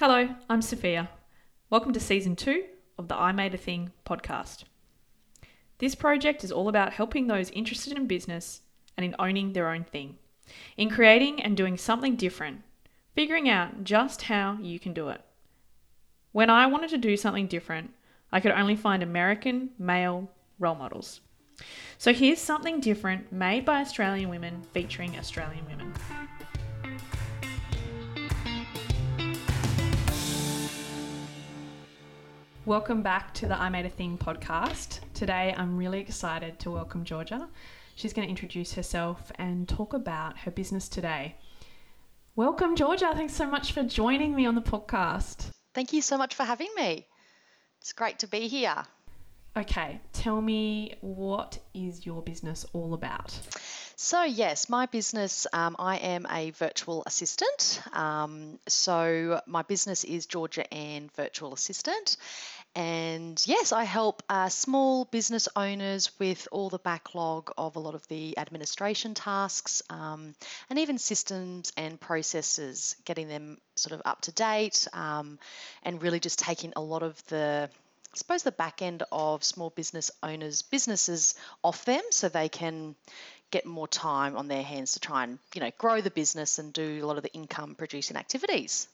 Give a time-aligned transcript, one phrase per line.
[0.00, 1.08] Hello, I'm Sophia.
[1.70, 2.66] Welcome to season two
[2.98, 4.62] of the I Made a Thing podcast.
[5.78, 8.60] This project is all about helping those interested in business
[8.96, 10.16] and in owning their own thing,
[10.76, 12.62] in creating and doing something different,
[13.16, 15.20] figuring out just how you can do it.
[16.30, 17.90] When I wanted to do something different,
[18.30, 20.30] I could only find American male
[20.60, 21.22] role models.
[21.98, 25.92] So here's something different made by Australian women featuring Australian women.
[32.68, 35.00] Welcome back to the I Made a Thing podcast.
[35.14, 37.48] Today I'm really excited to welcome Georgia.
[37.94, 41.36] She's going to introduce herself and talk about her business today.
[42.36, 43.10] Welcome, Georgia.
[43.14, 45.46] Thanks so much for joining me on the podcast.
[45.72, 47.06] Thank you so much for having me.
[47.80, 48.84] It's great to be here.
[49.56, 53.32] Okay, tell me what is your business all about?
[54.00, 57.80] So, yes, my business, um, I am a virtual assistant.
[57.92, 62.16] Um, so, my business is Georgia Ann Virtual Assistant.
[62.74, 67.94] And yes, I help uh, small business owners with all the backlog of a lot
[67.94, 70.34] of the administration tasks um,
[70.70, 75.38] and even systems and processes, getting them sort of up to date um,
[75.82, 77.68] and really just taking a lot of the
[78.12, 82.94] I suppose the back end of small business owners' businesses off them so they can
[83.50, 86.72] get more time on their hands to try and you know grow the business and
[86.72, 88.88] do a lot of the income producing activities.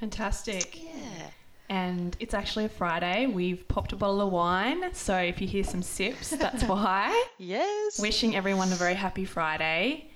[0.00, 0.84] Fantastic.
[0.84, 1.30] Yeah.
[1.68, 3.26] And it's actually a Friday.
[3.26, 4.92] We've popped a bottle of wine.
[4.94, 7.24] So if you hear some sips, that's why.
[7.38, 8.00] yes.
[8.00, 10.10] Wishing everyone a very happy Friday.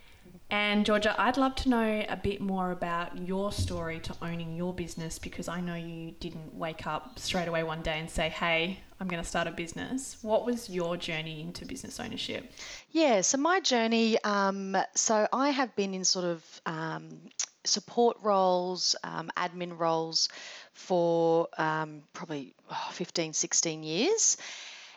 [0.52, 4.74] And Georgia, I'd love to know a bit more about your story to owning your
[4.74, 8.80] business because I know you didn't wake up straight away one day and say, hey,
[8.98, 10.16] I'm going to start a business.
[10.22, 12.50] What was your journey into business ownership?
[12.90, 17.20] Yeah, so my journey, um, so I have been in sort of um,
[17.64, 20.28] support roles, um, admin roles
[20.72, 24.36] for um, probably oh, 15, 16 years.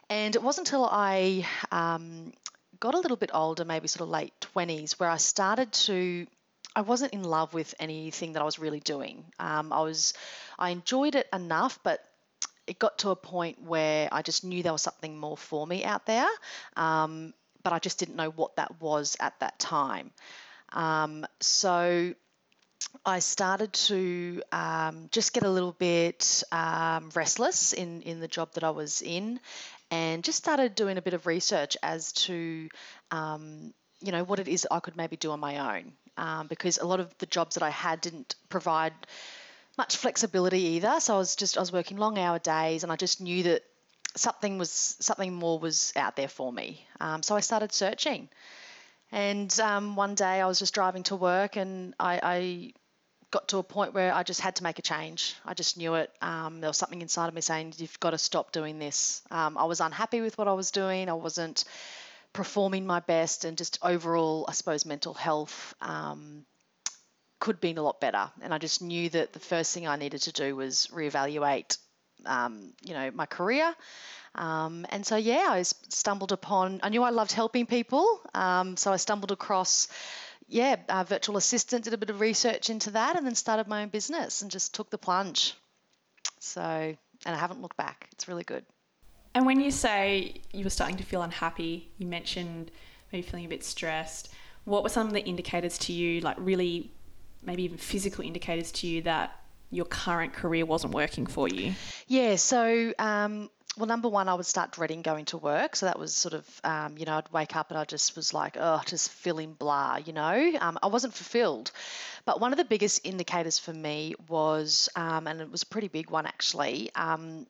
[0.10, 2.34] And it wasn't until I um,
[2.80, 6.28] got a little bit older, maybe sort of late 20s, where I started to
[6.76, 9.26] I wasn't in love with anything that I was really doing.
[9.40, 10.14] Um, I was,
[10.58, 12.04] I enjoyed it enough, but
[12.66, 15.84] it got to a point where I just knew there was something more for me
[15.84, 16.28] out there,
[16.76, 20.12] um, but I just didn't know what that was at that time.
[20.72, 22.16] Um, so
[23.06, 28.54] I started to um, just get a little bit um, restless in, in the job
[28.54, 29.40] that I was in
[29.92, 32.70] and just started doing a bit of research as to,
[33.12, 35.94] um, you know, what it is I could maybe do on my own.
[36.18, 38.94] Um, because a lot of the jobs that I had didn't provide
[39.78, 41.00] much flexibility either.
[41.00, 43.64] So I was just, I was working long hour days and I just knew that
[44.16, 46.86] something was, something more was out there for me.
[47.02, 48.30] Um, so I started searching.
[49.14, 52.74] And um, one day I was just driving to work and I, I,
[53.30, 55.36] got to a point where I just had to make a change.
[55.44, 56.12] I just knew it.
[56.22, 59.24] Um, there was something inside of me saying, You've got to stop doing this.
[59.32, 61.10] Um, I was unhappy with what I was doing.
[61.10, 61.64] I wasn't
[62.32, 66.46] performing my best, and just overall, I suppose, mental health um,
[67.40, 68.30] could be a lot better.
[68.42, 71.78] And I just knew that the first thing I needed to do was reevaluate,
[72.28, 73.74] um, you know, my career.
[74.36, 78.22] Um, and so, yeah, I stumbled upon, I knew I loved helping people.
[78.34, 79.88] Um, so I stumbled across,
[80.48, 83.84] yeah, uh, virtual assistant, did a bit of research into that, and then started my
[83.84, 85.54] own business and just took the plunge.
[86.40, 88.10] So, and I haven't looked back.
[88.12, 88.66] It's really good.
[89.36, 92.72] And when you say you were starting to feel unhappy, you mentioned
[93.12, 94.30] maybe feeling a bit stressed.
[94.66, 96.92] What were some of the indicators to you, like really
[97.44, 99.40] maybe even physical indicators to you that
[99.72, 101.74] your current career wasn't working for you?
[102.08, 105.76] Yeah, so um, well, number one, I would start dreading going to work.
[105.76, 108.34] So that was sort of, um, you know, I'd wake up and I just was
[108.34, 110.54] like, oh, just feeling blah, you know.
[110.60, 111.72] Um, I wasn't fulfilled.
[112.26, 115.88] But one of the biggest indicators for me was, um, and it was a pretty
[115.88, 117.48] big one actually, um,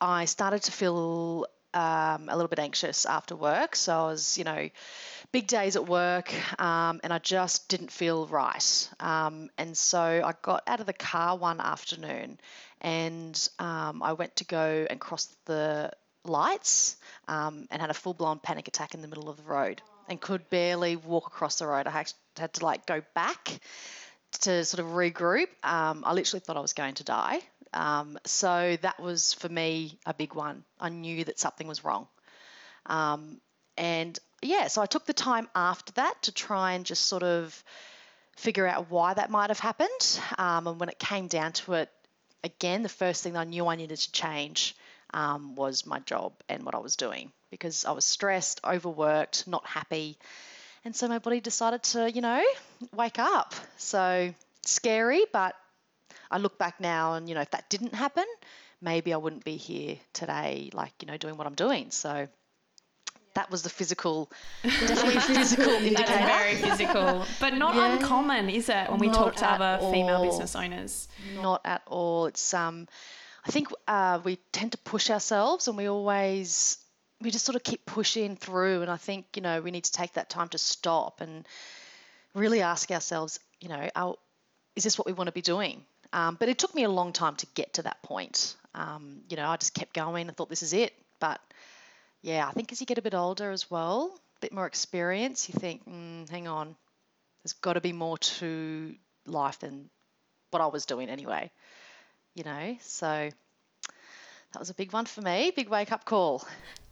[0.00, 3.74] I started to feel um, a little bit anxious after work.
[3.74, 4.70] So I was, you know,
[5.32, 8.90] big days at work um, and I just didn't feel right.
[9.00, 12.38] Um, and so I got out of the car one afternoon
[12.80, 15.92] and um, I went to go and cross the
[16.24, 16.96] lights
[17.28, 20.20] um, and had a full blown panic attack in the middle of the road and
[20.20, 21.86] could barely walk across the road.
[21.86, 22.12] I had,
[22.54, 23.60] to like go back
[24.40, 25.46] to sort of regroup.
[25.62, 27.40] Um, I literally thought I was going to die.
[27.72, 30.64] Um, so that was for me a big one.
[30.80, 32.06] I knew that something was wrong.
[32.86, 33.40] Um,
[33.76, 37.62] and yeah, so I took the time after that to try and just sort of
[38.36, 40.20] figure out why that might have happened.
[40.38, 41.90] Um, and when it came down to it,
[42.44, 44.76] again, the first thing I knew I needed to change
[45.12, 49.66] um, was my job and what I was doing because I was stressed, overworked, not
[49.66, 50.18] happy.
[50.84, 52.44] And so my body decided to, you know,
[52.94, 53.54] wake up.
[53.78, 55.56] So scary, but
[56.30, 58.26] I look back now and, you know, if that didn't happen,
[58.80, 61.90] maybe I wouldn't be here today, like, you know, doing what I'm doing.
[61.90, 62.28] So
[63.34, 64.30] that was the physical,
[64.62, 66.24] definitely physical indicator.
[66.24, 67.96] very physical, but not yeah.
[67.96, 69.92] uncommon, is it, when we not talk to other all.
[69.92, 71.08] female business owners?
[71.42, 72.26] Not at all.
[72.26, 72.88] It's, um,
[73.46, 76.78] I think uh, we tend to push ourselves and we always,
[77.20, 78.82] we just sort of keep pushing through.
[78.82, 81.46] And I think, you know, we need to take that time to stop and
[82.34, 84.16] really ask ourselves, you know, our,
[84.76, 85.82] is this what we want to be doing?
[86.12, 88.54] Um, but it took me a long time to get to that point.
[88.74, 90.28] Um, you know, I just kept going.
[90.28, 90.94] I thought this is it.
[91.20, 91.40] But
[92.24, 95.46] yeah, I think as you get a bit older as well, a bit more experience,
[95.46, 96.74] you think, mm, hang on,
[97.42, 98.94] there's got to be more to
[99.26, 99.90] life than
[100.50, 101.50] what I was doing anyway.
[102.34, 103.28] You know, so
[104.52, 106.48] that was a big one for me, big wake up call.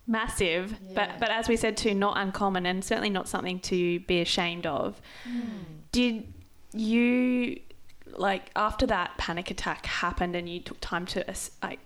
[0.07, 0.93] Massive, yeah.
[0.95, 4.67] but but as we said too, not uncommon and certainly not something to be ashamed
[4.67, 5.01] of.
[5.27, 5.65] Mm.
[5.93, 6.33] Did
[6.75, 7.59] you
[8.07, 11.25] like after that panic attack happened and you took time to
[11.63, 11.79] like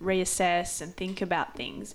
[0.00, 1.94] reassess and think about things?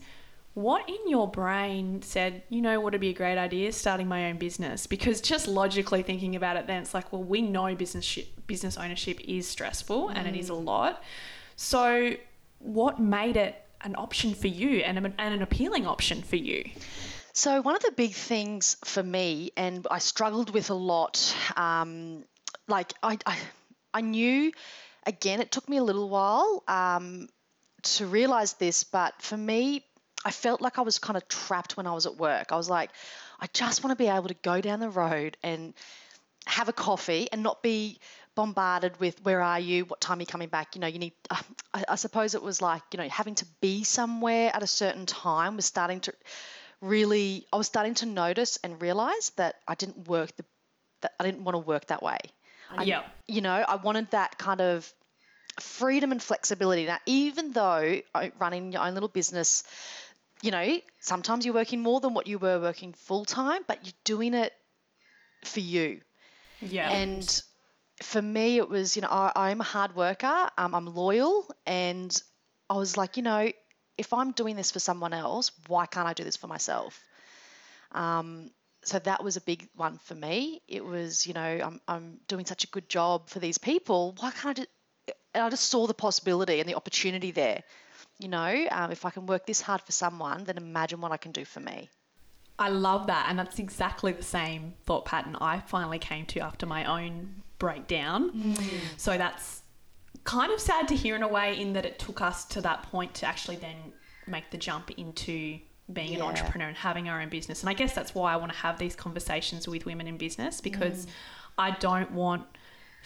[0.59, 4.29] What in your brain said, you know what would be a great idea, starting my
[4.29, 4.87] own business?
[4.87, 9.21] Because just logically thinking about it, then it's like, well, we know business business ownership
[9.21, 10.13] is stressful mm.
[10.15, 10.65] and it is a mm.
[10.65, 11.01] lot.
[11.55, 12.11] So,
[12.59, 16.69] what made it an option for you and, and an appealing option for you?
[17.31, 22.25] So, one of the big things for me, and I struggled with a lot, um,
[22.67, 23.37] like I, I,
[23.93, 24.51] I knew,
[25.05, 27.29] again, it took me a little while um,
[27.83, 29.85] to realize this, but for me,
[30.25, 32.51] I felt like I was kind of trapped when I was at work.
[32.51, 32.91] I was like,
[33.39, 35.73] I just want to be able to go down the road and
[36.45, 37.99] have a coffee and not be
[38.35, 40.75] bombarded with where are you, what time are you coming back?
[40.75, 41.13] You know, you need.
[41.29, 41.37] Uh,
[41.73, 45.05] I, I suppose it was like you know having to be somewhere at a certain
[45.05, 46.13] time was starting to
[46.81, 47.45] really.
[47.53, 50.45] I was starting to notice and realize that I didn't work the.
[51.01, 52.17] That I didn't want to work that way.
[52.83, 53.03] Yeah.
[53.27, 54.91] You know, I wanted that kind of
[55.59, 56.85] freedom and flexibility.
[56.85, 58.01] Now, even though
[58.39, 59.63] running your own little business
[60.41, 63.93] you know, sometimes you're working more than what you were working full time, but you're
[64.03, 64.53] doing it
[65.43, 66.01] for you.
[66.61, 66.89] Yeah.
[66.91, 67.41] And
[68.01, 72.21] for me, it was, you know, I, am a hard worker, um, I'm loyal, and
[72.69, 73.51] I was like, you know,
[73.97, 77.01] if I'm doing this for someone else, why can't I do this for myself?
[77.91, 78.51] Um,
[78.83, 80.61] so that was a big one for me.
[80.67, 84.15] It was, you know, I'm, I'm doing such a good job for these people.
[84.19, 84.61] Why can't I?
[84.61, 87.63] Do, and I just saw the possibility and the opportunity there
[88.19, 91.17] you know, um, if I can work this hard for someone, then imagine what I
[91.17, 91.89] can do for me.
[92.59, 93.27] I love that.
[93.29, 98.31] And that's exactly the same thought pattern I finally came to after my own breakdown.
[98.31, 98.79] Mm.
[98.97, 99.63] So that's
[100.25, 102.83] kind of sad to hear in a way, in that it took us to that
[102.83, 103.77] point to actually then
[104.27, 105.59] make the jump into
[105.91, 106.17] being yeah.
[106.17, 107.61] an entrepreneur and having our own business.
[107.61, 110.59] And I guess that's why I want to have these conversations with women in business
[110.59, 111.09] because mm.
[111.57, 112.43] I don't want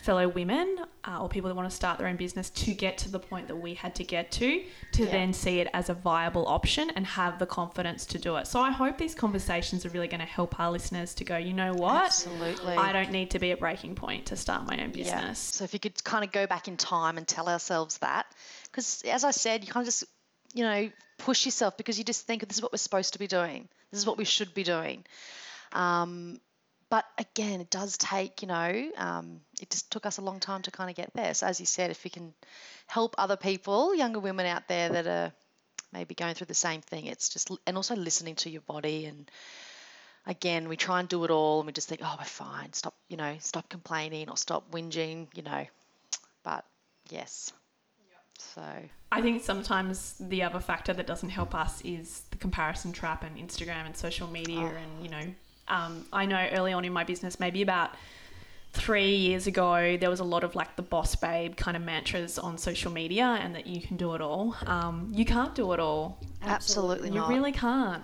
[0.03, 0.77] fellow women
[1.07, 3.47] uh, or people that want to start their own business to get to the point
[3.47, 4.61] that we had to get to
[4.91, 5.11] to yeah.
[5.11, 8.45] then see it as a viable option and have the confidence to do it.
[8.45, 11.53] So I hope these conversations are really going to help our listeners to go, you
[11.53, 12.05] know what?
[12.05, 12.75] Absolutely.
[12.75, 15.07] I don't need to be a breaking point to start my own business.
[15.07, 15.33] Yeah.
[15.33, 18.25] So if you could kind of go back in time and tell ourselves that
[18.65, 20.03] because as I said, you kind of just
[20.53, 23.27] you know push yourself because you just think this is what we're supposed to be
[23.27, 23.69] doing.
[23.91, 25.05] This is what we should be doing.
[25.71, 26.39] Um,
[26.93, 30.61] but again, it does take, you know, um, it just took us a long time
[30.61, 31.33] to kind of get there.
[31.33, 32.35] So, as you said, if we can
[32.85, 35.33] help other people, younger women out there that are
[35.91, 39.05] maybe going through the same thing, it's just, and also listening to your body.
[39.05, 39.31] And
[40.27, 42.71] again, we try and do it all and we just think, oh, we're fine.
[42.73, 45.65] Stop, you know, stop complaining or stop whinging, you know.
[46.43, 46.63] But
[47.09, 47.51] yes.
[48.37, 48.61] So
[49.11, 53.35] I think sometimes the other factor that doesn't help us is the comparison trap and
[53.37, 54.77] Instagram and social media oh.
[54.77, 55.33] and you know
[55.67, 57.91] um, I know early on in my business, maybe about
[58.73, 62.39] three years ago, there was a lot of like the boss babe kind of mantras
[62.39, 64.55] on social media and that you can do it all.
[64.65, 66.19] Um, you can't do it all.
[66.41, 67.29] Absolutely, not.
[67.29, 68.03] you really can't.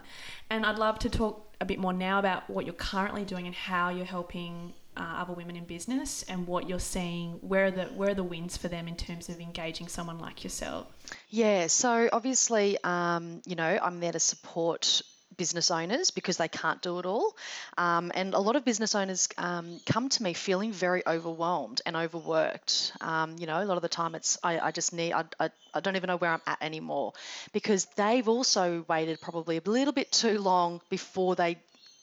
[0.50, 3.56] And I'd love to talk a bit more now about what you're currently doing and
[3.56, 7.86] how you're helping uh, other women in business and what you're seeing where are the
[7.86, 10.88] where are the wins for them in terms of engaging someone like yourself
[11.30, 15.02] yeah so obviously um, you know i'm there to support
[15.40, 17.36] business owners because they can't do it all.
[17.78, 21.96] Um, and a lot of business owners um, come to me feeling very overwhelmed and
[21.96, 22.92] overworked.
[23.00, 25.50] Um, you know, a lot of the time it's, I, I just need, I, I,
[25.74, 27.14] I don't even know where I'm at anymore
[27.54, 31.58] because they've also waited probably a little bit too long before they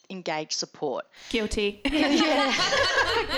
[0.09, 1.05] engage support.
[1.29, 1.81] Guilty.
[1.85, 2.53] yeah,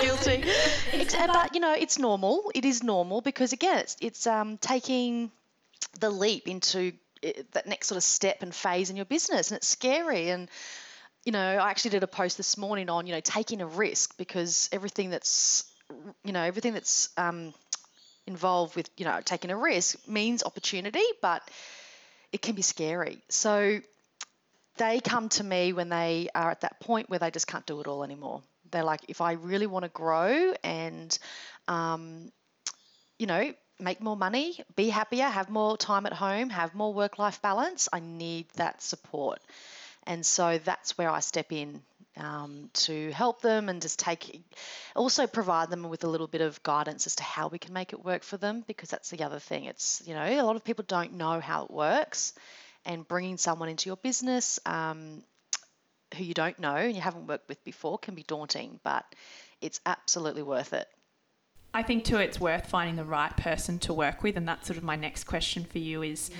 [0.00, 0.44] guilty.
[0.92, 2.50] It's, but you know, it's normal.
[2.54, 5.30] It is normal because again, it's it's um, taking
[5.98, 6.92] the leap into
[7.52, 10.48] that next sort of step and phase in your business and it's scary and
[11.24, 14.16] you know i actually did a post this morning on you know taking a risk
[14.16, 15.70] because everything that's
[16.24, 17.52] you know everything that's um,
[18.26, 21.42] involved with you know taking a risk means opportunity, but
[22.32, 23.20] it can be scary.
[23.28, 23.80] So
[24.76, 27.80] they come to me when they are at that point where they just can't do
[27.80, 28.42] it all anymore.
[28.70, 31.18] They're like, if I really want to grow and,
[31.66, 32.30] um,
[33.18, 37.18] you know, make more money, be happier, have more time at home, have more work
[37.18, 39.40] life balance, I need that support.
[40.06, 41.82] And so that's where I step in
[42.16, 44.42] um, to help them and just take,
[44.96, 47.92] also provide them with a little bit of guidance as to how we can make
[47.92, 49.64] it work for them because that's the other thing.
[49.64, 52.32] It's, you know, a lot of people don't know how it works
[52.84, 55.22] and bringing someone into your business um,
[56.16, 59.04] who you don't know and you haven't worked with before can be daunting, but
[59.60, 60.88] it's absolutely worth it.
[61.72, 64.76] I think too, it's worth finding the right person to work with, and that's sort
[64.76, 66.02] of my next question for you.
[66.02, 66.34] Is mm.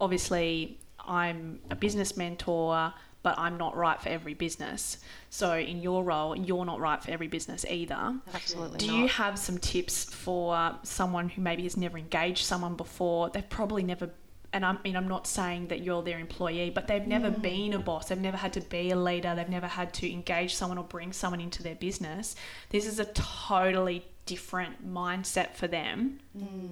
[0.00, 4.98] obviously I'm a business mentor, but I'm not right for every business.
[5.30, 8.14] So in your role, you're not right for every business either.
[8.34, 8.78] Absolutely.
[8.78, 8.96] Do not.
[8.98, 13.30] you have some tips for someone who maybe has never engaged someone before?
[13.30, 14.10] They've probably never
[14.54, 17.42] and I mean, I'm not saying that you're their employee, but they've never mm.
[17.42, 18.08] been a boss.
[18.08, 19.34] They've never had to be a leader.
[19.34, 22.36] They've never had to engage someone or bring someone into their business.
[22.70, 26.20] This is a totally different mindset for them.
[26.38, 26.70] Mm.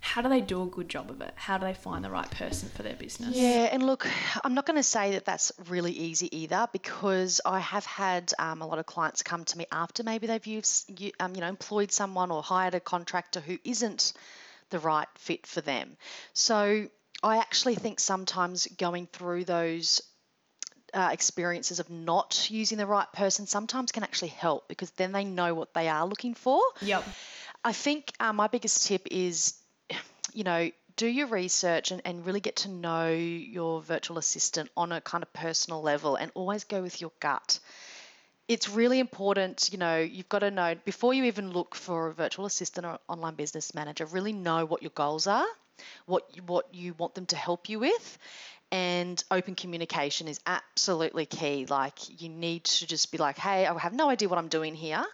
[0.00, 1.34] How do they do a good job of it?
[1.34, 3.36] How do they find the right person for their business?
[3.36, 4.08] Yeah, and look,
[4.42, 8.62] I'm not going to say that that's really easy either because I have had um,
[8.62, 11.92] a lot of clients come to me after maybe they've used, um, you know, employed
[11.92, 14.14] someone or hired a contractor who isn't
[14.70, 15.96] the right fit for them.
[16.32, 16.88] So
[17.22, 20.02] I actually think sometimes going through those
[20.94, 25.24] uh, experiences of not using the right person sometimes can actually help because then they
[25.24, 26.60] know what they are looking for.
[26.82, 27.04] Yep.
[27.64, 29.54] I think uh, my biggest tip is,
[30.32, 34.92] you know, do your research and, and really get to know your virtual assistant on
[34.92, 37.60] a kind of personal level and always go with your gut.
[38.48, 42.14] It's really important, you know, you've got to know before you even look for a
[42.14, 45.46] virtual assistant or online business manager, really know what your goals are
[46.06, 48.18] what you, what you want them to help you with
[48.70, 51.66] and open communication is absolutely key.
[51.66, 54.74] Like you need to just be like hey i have no idea what i'm doing
[54.74, 55.04] here.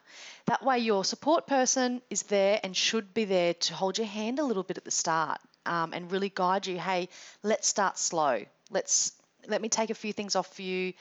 [0.46, 4.38] That way your support person is there and should be there to hold your hand
[4.38, 7.08] a little bit at the start um, and really guide you hey
[7.42, 8.44] let's start slow.
[8.70, 9.12] Let's
[9.46, 10.94] let me take a few things off for you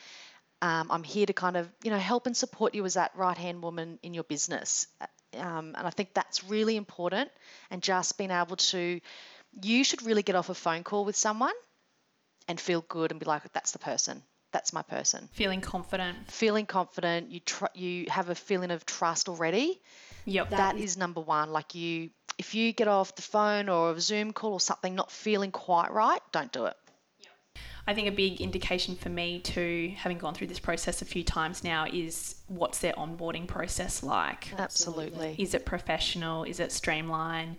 [0.64, 3.38] um, i'm here to kind of you know help and support you as that right
[3.38, 4.86] hand woman in your business
[5.36, 7.30] um, and i think that's really important
[7.70, 9.00] and just being able to
[9.62, 11.52] you should really get off a phone call with someone
[12.48, 14.22] and feel good and be like, that's the person.
[14.52, 15.28] That's my person.
[15.32, 16.30] Feeling confident.
[16.30, 17.30] Feeling confident.
[17.30, 19.80] You tr- you have a feeling of trust already.
[20.26, 20.50] Yep.
[20.50, 21.50] that is number one.
[21.50, 25.10] Like you, if you get off the phone or a Zoom call or something not
[25.10, 26.76] feeling quite right, don't do it.
[27.86, 31.22] I think a big indication for me too, having gone through this process a few
[31.22, 34.52] times now, is what's their onboarding process like?
[34.58, 35.34] Absolutely.
[35.38, 36.44] Is it professional?
[36.44, 37.56] Is it streamlined?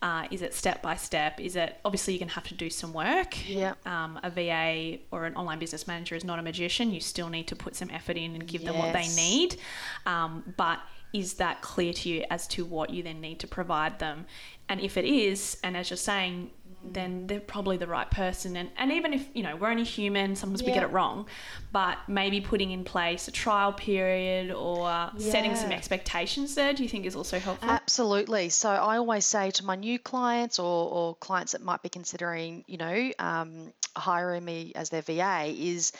[0.00, 1.40] Uh, is it step by step?
[1.40, 3.48] Is it obviously you're going to have to do some work?
[3.48, 3.74] Yeah.
[3.86, 6.92] Um, a VA or an online business manager is not a magician.
[6.92, 8.70] You still need to put some effort in and give yes.
[8.70, 9.56] them what they need.
[10.04, 10.80] Um, but
[11.14, 14.26] is that clear to you as to what you then need to provide them?
[14.68, 16.50] And if it is, and as you're saying,
[16.92, 18.56] then they're probably the right person.
[18.56, 20.68] And, and even if, you know, we're only human, sometimes yeah.
[20.68, 21.26] we get it wrong,
[21.72, 25.10] but maybe putting in place a trial period or yeah.
[25.18, 27.68] setting some expectations there, do you think is also helpful?
[27.68, 28.48] Absolutely.
[28.48, 32.64] So I always say to my new clients or, or clients that might be considering,
[32.66, 35.92] you know, um, hiring me as their VA is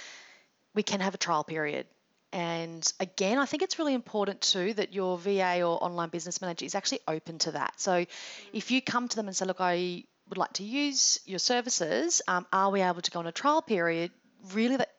[0.75, 1.87] we can have a trial period.
[2.35, 6.67] And again, I think it's really important too that your VA or online business manager
[6.67, 7.75] is actually open to that.
[7.79, 8.07] So mm.
[8.53, 12.23] if you come to them and say, look, I would like to use your services,
[12.28, 14.11] um, are we able to go on a trial period?
[14.52, 14.90] Really, that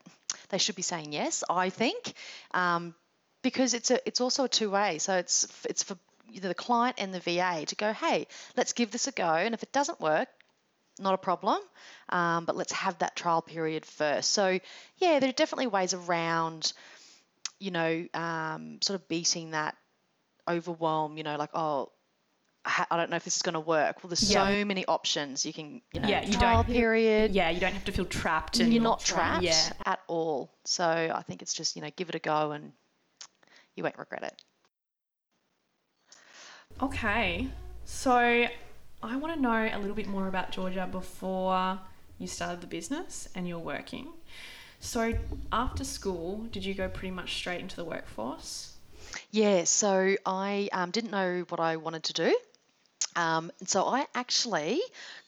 [0.49, 2.13] they should be saying yes, I think,
[2.53, 2.95] um,
[3.41, 4.97] because it's a it's also a two way.
[4.99, 5.97] So it's it's for
[6.31, 8.27] either the client and the VA to go, hey,
[8.57, 10.27] let's give this a go, and if it doesn't work,
[10.99, 11.59] not a problem,
[12.09, 14.31] um, but let's have that trial period first.
[14.31, 14.59] So
[14.97, 16.73] yeah, there are definitely ways around,
[17.59, 19.75] you know, um, sort of beating that
[20.47, 21.17] overwhelm.
[21.17, 21.91] You know, like oh
[22.65, 24.03] I don't know if this is going to work.
[24.03, 24.47] Well, there's yeah.
[24.47, 25.45] so many options.
[25.45, 27.31] You can, you know, yeah, you trial don't, period.
[27.31, 28.59] Yeah, you don't have to feel trapped.
[28.59, 29.71] And you're not trapped yeah.
[29.85, 30.51] at all.
[30.63, 32.71] So I think it's just, you know, give it a go and
[33.75, 34.43] you won't regret it.
[36.81, 37.47] Okay.
[37.85, 38.15] So
[39.03, 41.79] I want to know a little bit more about Georgia before
[42.17, 44.07] you started the business and you're working.
[44.79, 45.13] So
[45.51, 48.73] after school, did you go pretty much straight into the workforce?
[49.31, 52.37] Yeah, so I um, didn't know what I wanted to do.
[53.15, 54.81] Um, so I actually,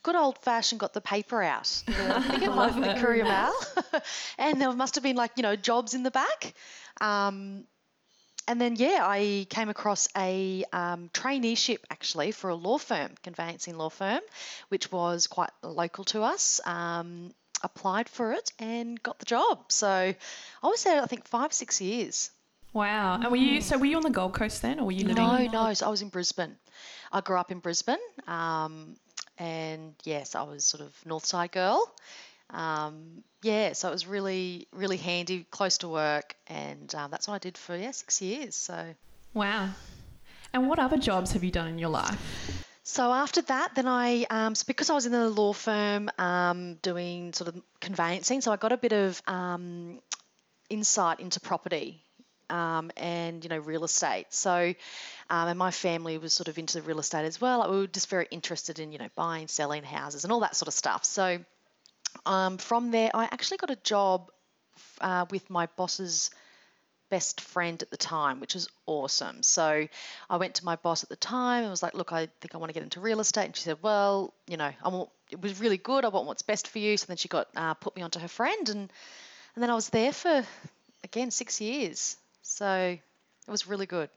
[0.03, 1.83] good old fashioned, got the paper out.
[1.87, 3.53] I think it might have been the Courier Mail,
[4.37, 6.53] and there must have been like you know jobs in the back.
[6.99, 7.65] Um,
[8.49, 13.77] and then, yeah, I came across a um, traineeship actually for a law firm, conveyancing
[13.77, 14.21] law firm,
[14.69, 16.61] which was quite local to us.
[16.65, 17.31] Um,
[17.63, 19.71] applied for it and got the job.
[19.71, 22.29] So I was there, I think, five, six years.
[22.73, 23.15] Wow.
[23.15, 25.23] And were you so were you on the Gold Coast then, or were you living?
[25.23, 25.73] No, no.
[25.73, 26.55] So I was in Brisbane.
[27.11, 28.95] I grew up in Brisbane, um,
[29.37, 31.93] and yes, I was sort of North Side girl.
[32.49, 37.35] Um, yeah, so it was really, really handy, close to work, and um, that's what
[37.35, 38.55] I did for yeah six years.
[38.55, 38.95] So
[39.33, 39.69] Wow.
[40.53, 42.65] And what other jobs have you done in your life?
[42.83, 46.75] So after that, then I, um, so because I was in the law firm um,
[46.75, 49.99] doing sort of conveyancing, so I got a bit of um,
[50.69, 52.01] insight into property
[52.49, 54.27] um, and you know real estate.
[54.29, 54.73] So,
[55.29, 57.59] um, and my family was sort of into real estate as well.
[57.59, 60.55] Like, we were just very interested in you know buying, selling houses, and all that
[60.55, 61.05] sort of stuff.
[61.05, 61.39] So,
[62.25, 64.31] um, from there, I actually got a job
[65.01, 66.29] uh, with my boss's
[67.09, 69.43] best friend at the time, which was awesome.
[69.43, 69.87] So
[70.29, 72.57] I went to my boss at the time and was like, "Look, I think I
[72.57, 75.41] want to get into real estate." And she said, "Well, you know, I want it
[75.41, 76.05] was really good.
[76.05, 78.27] I want what's best for you." So then she got uh, put me onto her
[78.27, 78.91] friend, and
[79.55, 80.43] and then I was there for
[81.03, 82.17] again six years.
[82.47, 82.97] So
[83.47, 84.09] it was really good.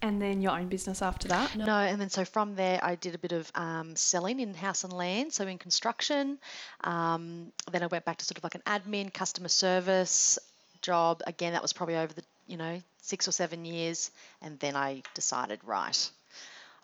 [0.00, 1.56] And then your own business after that?
[1.56, 4.84] No, and then so from there, I did a bit of um, selling in house
[4.84, 6.38] and land, so in construction.
[6.84, 10.38] Um, then I went back to sort of like an admin, customer service
[10.82, 11.22] job.
[11.26, 15.02] Again, that was probably over the you know six or seven years, and then I
[15.14, 16.10] decided, right,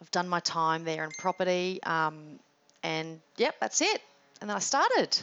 [0.01, 2.41] I've done my time there in property, um,
[2.83, 4.03] and yep, that's it.
[4.41, 5.17] And then I started.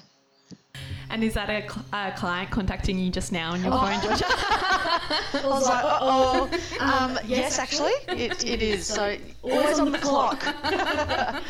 [1.11, 4.23] And is that a, cl- a client contacting you just now on your phone, Georgia?
[4.27, 6.49] I was like, oh,
[6.79, 8.87] um, yes, actually, it, it is.
[8.87, 10.41] So always on the clock.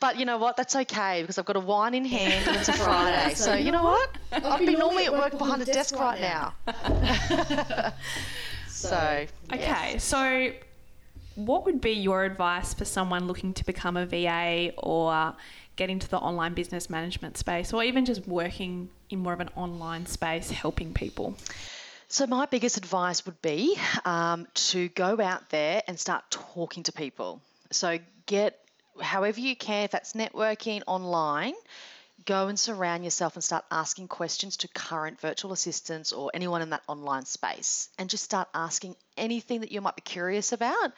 [0.00, 0.56] but you know what?
[0.56, 3.34] That's okay because I've got a wine in hand and it's a Friday.
[3.34, 4.08] So you know what?
[4.32, 6.54] I'd be normally at work behind a desk right now.
[8.68, 10.50] so Okay, so
[11.38, 15.36] what would be your advice for someone looking to become a VA or
[15.76, 19.48] get into the online business management space or even just working in more of an
[19.54, 21.36] online space helping people?
[22.08, 26.92] So, my biggest advice would be um, to go out there and start talking to
[26.92, 27.40] people.
[27.70, 28.58] So, get
[29.00, 31.54] however you can, if that's networking online,
[32.28, 36.68] go and surround yourself and start asking questions to current virtual assistants or anyone in
[36.70, 40.92] that online space and just start asking anything that you might be curious about.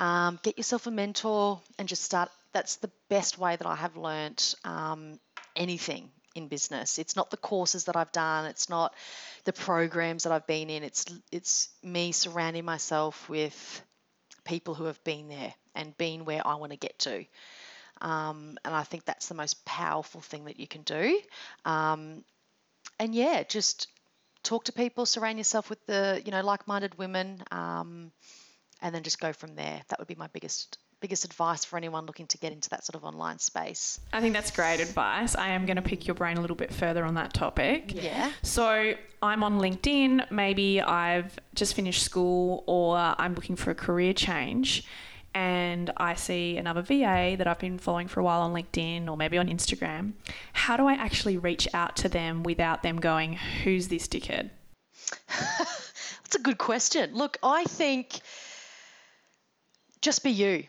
[0.00, 2.28] Um, get yourself a mentor and just start.
[2.52, 5.20] That's the best way that I have learnt um,
[5.54, 6.98] anything in business.
[6.98, 8.46] It's not the courses that I've done.
[8.46, 8.94] It's not
[9.44, 10.82] the programs that I've been in.
[10.82, 13.82] It's it's me surrounding myself with
[14.44, 17.24] people who have been there and been where I want to get to.
[18.00, 21.20] Um, and I think that's the most powerful thing that you can do.
[21.64, 22.24] Um,
[22.98, 23.88] and yeah, just
[24.42, 28.12] talk to people, surround yourself with the you know like-minded women, um,
[28.82, 29.80] and then just go from there.
[29.88, 32.94] That would be my biggest biggest advice for anyone looking to get into that sort
[32.94, 34.00] of online space.
[34.14, 35.36] I think that's great advice.
[35.36, 37.92] I am going to pick your brain a little bit further on that topic.
[37.94, 38.32] Yeah.
[38.42, 40.30] So I'm on LinkedIn.
[40.30, 44.86] Maybe I've just finished school or I'm looking for a career change.
[45.34, 49.16] And I see another VA that I've been following for a while on LinkedIn or
[49.16, 50.12] maybe on Instagram.
[50.52, 53.32] How do I actually reach out to them without them going,
[53.64, 54.50] Who's this dickhead?
[55.28, 57.14] That's a good question.
[57.14, 58.20] Look, I think
[60.00, 60.64] just be you.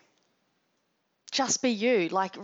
[1.32, 2.10] Just be you.
[2.10, 2.36] Like,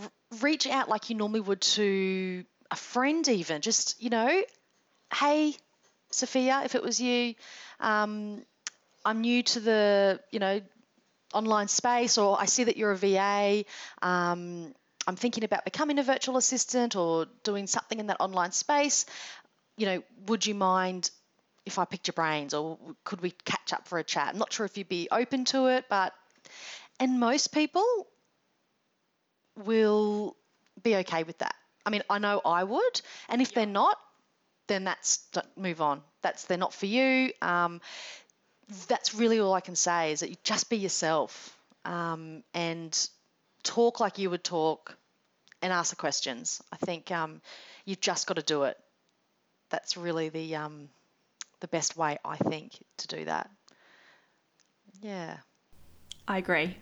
[0.41, 3.61] reach out like you normally would to a friend, even.
[3.61, 4.43] Just, you know,
[5.13, 5.55] hey,
[6.11, 7.35] Sophia, if it was you,
[7.79, 8.43] um,
[9.05, 10.61] I'm new to the, you know,
[11.33, 13.65] online space, or I see that you're a VA.
[14.01, 14.73] Um,
[15.07, 19.05] I'm thinking about becoming a virtual assistant or doing something in that online space.
[19.77, 21.09] You know, would you mind
[21.65, 24.29] if I picked your brains, or could we catch up for a chat?
[24.29, 26.13] I'm not sure if you'd be open to it, but
[26.99, 28.07] and most people
[29.55, 30.35] will
[30.81, 31.55] be okay with that.
[31.85, 33.97] I mean, I know I would, and if they're not,
[34.67, 36.01] then that's move on.
[36.21, 37.31] That's they're not for you.
[37.41, 37.81] Um,
[38.87, 43.09] that's really all I can say is that you just be yourself um, and
[43.63, 44.95] talk like you would talk
[45.61, 46.61] and ask the questions.
[46.71, 47.41] I think um,
[47.85, 48.77] you've just got to do it.
[49.69, 50.89] That's really the um,
[51.59, 53.49] the best way I think to do that.
[55.01, 55.37] Yeah.
[56.27, 56.77] I agree,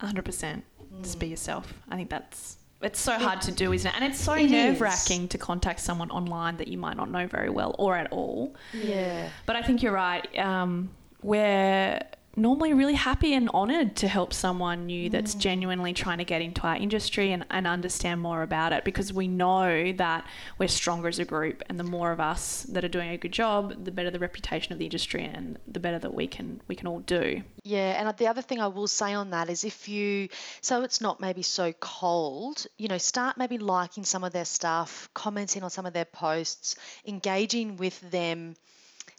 [0.00, 0.62] 100%.
[1.02, 1.72] Just be yourself.
[1.88, 2.58] I think that's.
[2.82, 3.94] It's so hard to do, isn't it?
[3.94, 7.28] And it's so It nerve wracking to contact someone online that you might not know
[7.28, 8.56] very well or at all.
[8.74, 9.28] Yeah.
[9.46, 10.26] But I think you're right.
[10.36, 10.90] Um,
[11.22, 12.00] we're
[12.34, 15.12] normally really happy and honoured to help someone new Mm.
[15.12, 19.12] that's genuinely trying to get into our industry and, and understand more about it because
[19.12, 20.24] we know that
[20.56, 23.32] we're stronger as a group and the more of us that are doing a good
[23.32, 26.74] job, the better the reputation of the industry and the better that we can we
[26.74, 27.42] can all do.
[27.64, 30.28] Yeah, and the other thing I will say on that is if you,
[30.62, 35.10] so it's not maybe so cold, you know, start maybe liking some of their stuff,
[35.12, 38.54] commenting on some of their posts, engaging with them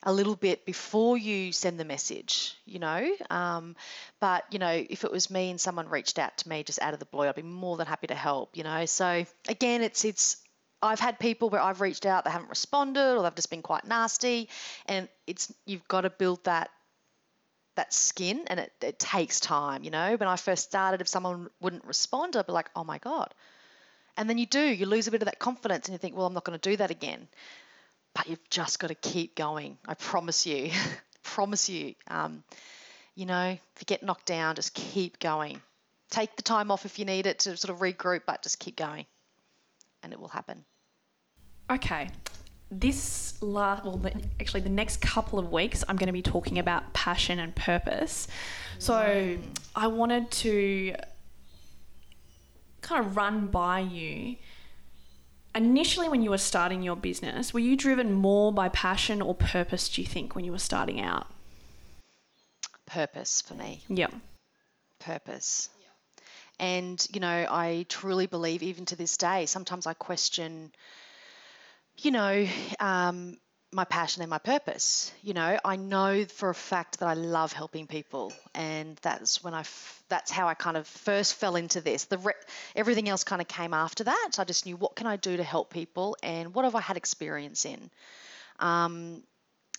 [0.03, 3.15] a little bit before you send the message, you know.
[3.29, 3.75] Um,
[4.19, 6.93] but, you know, if it was me and someone reached out to me just out
[6.93, 8.85] of the blue, I'd be more than happy to help, you know.
[8.85, 10.37] So again, it's, it's,
[10.81, 13.85] I've had people where I've reached out, they haven't responded, or they've just been quite
[13.85, 14.49] nasty,
[14.85, 16.69] and it's you've got to build that
[17.75, 21.49] that skin and it, it takes time you know when i first started if someone
[21.59, 23.33] wouldn't respond i'd be like oh my god
[24.15, 26.27] and then you do you lose a bit of that confidence and you think well
[26.27, 27.27] i'm not going to do that again
[28.13, 30.71] but you've just got to keep going i promise you
[31.23, 32.43] promise you um,
[33.15, 35.62] you know if you get knocked down just keep going
[36.10, 38.76] take the time off if you need it to sort of regroup but just keep
[38.76, 39.06] going
[40.04, 40.63] and it will happen
[41.69, 42.10] Okay.
[42.71, 46.60] This last, well, the, actually, the next couple of weeks, I'm going to be talking
[46.60, 48.28] about passion and purpose.
[48.80, 49.38] So,
[49.76, 50.95] I wanted to
[52.82, 54.38] kind of run by you.
[55.55, 59.87] Initially, when you were starting your business, were you driven more by passion or purpose,
[59.87, 61.27] do you think, when you were starting out?
[62.85, 64.09] purpose for me Yeah.
[64.99, 65.69] purpose.
[66.59, 70.71] And, you know, I truly believe, even to this day, sometimes I question,
[71.97, 72.47] you know,
[72.79, 73.37] um,
[73.73, 75.12] my passion and my purpose.
[75.21, 79.53] You know, I know for a fact that I love helping people, and that's when
[79.53, 82.05] I, f- that's how I kind of first fell into this.
[82.05, 82.33] The re-
[82.75, 84.36] everything else kind of came after that.
[84.38, 86.97] I just knew what can I do to help people, and what have I had
[86.97, 87.89] experience in.
[88.59, 89.23] Um,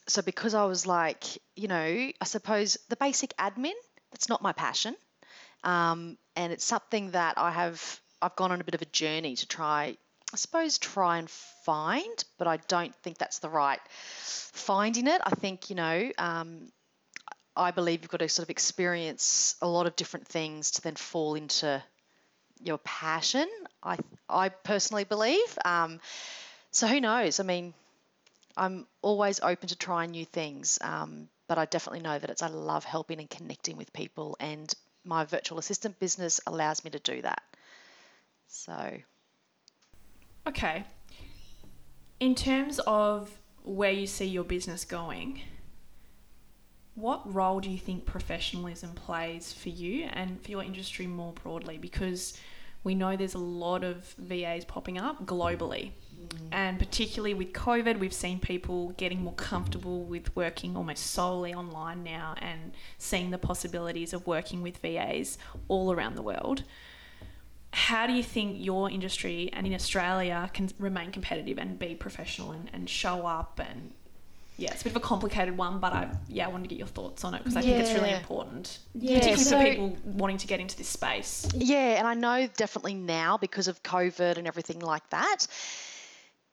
[0.07, 1.25] so because I was like,
[1.57, 1.85] you know,
[2.21, 3.73] I suppose the basic admin,
[4.11, 4.97] that's not my passion.
[5.63, 9.37] Um, and it's something that I have, I've gone on a bit of a journey
[9.37, 9.97] to try,
[10.35, 15.21] I suppose, try and find, but I don't think that's the right finding it.
[15.25, 16.73] I think, you know, um,
[17.55, 20.97] I believe you've got to sort of experience a lot of different things to then
[20.97, 21.81] fall into
[22.61, 23.49] your passion.
[23.81, 23.97] I,
[24.29, 25.57] I personally believe.
[25.65, 26.01] Um,
[26.73, 27.39] so who knows?
[27.39, 27.73] I mean,
[28.57, 32.49] I'm always open to trying new things, um, but I definitely know that it's I
[32.49, 37.23] love helping and connecting with people, and my virtual assistant business allows me to do
[37.23, 37.45] that.
[38.49, 38.99] So
[40.47, 40.85] Okay.
[42.21, 43.31] In terms of
[43.63, 45.41] where you see your business going,
[46.95, 51.79] what role do you think professionalism plays for you and for your industry more broadly?
[51.79, 52.39] Because
[52.85, 55.93] we know there's a lot of VAs popping up globally.
[56.53, 62.05] And particularly with COVID, we've seen people getting more comfortable with working almost solely online
[62.05, 66.65] now and seeing the possibilities of working with VAs all around the world
[67.75, 72.53] how do you think your industry and in Australia can remain competitive and be professional
[72.53, 73.93] and, and show up and
[74.57, 76.79] yeah, it's a bit of a complicated one, but I yeah, I wanted to get
[76.79, 79.97] your thoughts on it because I think it's really important, Yeah, particularly so- for people
[80.05, 81.49] wanting to get into this space.
[81.57, 85.49] Yeah, and I know definitely now because of COVID and everything like that,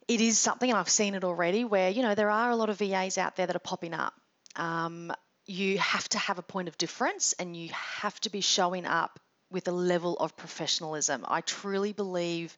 [0.08, 2.70] it is something, and I've seen it already, where you know there are a lot
[2.72, 4.16] of VAs out there that are popping up.
[4.56, 5.14] Um,
[5.46, 9.20] you have to have a point of difference, and you have to be showing up
[9.52, 11.26] with a level of professionalism.
[11.28, 12.56] I truly believe.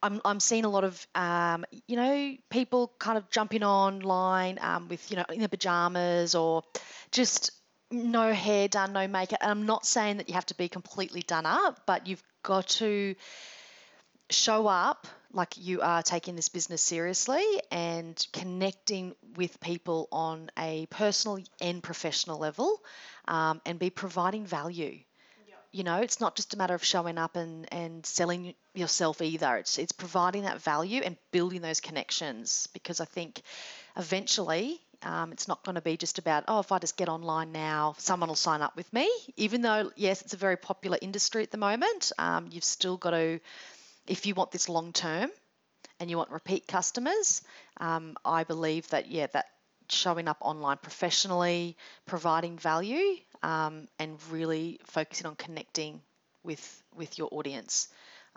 [0.00, 4.86] I'm, I'm seeing a lot of, um, you know, people kind of jumping online um,
[4.88, 6.62] with, you know, in their pajamas or
[7.10, 7.50] just
[7.90, 9.40] no hair done, no makeup.
[9.42, 12.68] And I'm not saying that you have to be completely done up, but you've got
[12.68, 13.16] to
[14.30, 20.86] show up like you are taking this business seriously and connecting with people on a
[20.90, 22.78] personal and professional level
[23.26, 24.98] um, and be providing value.
[25.70, 29.56] You know, it's not just a matter of showing up and, and selling yourself either.
[29.58, 33.42] It's it's providing that value and building those connections because I think
[33.96, 37.52] eventually um, it's not going to be just about, oh, if I just get online
[37.52, 39.08] now, someone will sign up with me.
[39.36, 43.10] Even though, yes, it's a very popular industry at the moment, um, you've still got
[43.10, 43.40] to,
[44.06, 45.30] if you want this long term
[46.00, 47.42] and you want repeat customers,
[47.78, 49.46] um, I believe that, yeah, that
[49.88, 51.76] showing up online professionally,
[52.06, 56.00] providing value, um, and really focusing on connecting
[56.44, 57.88] with with your audience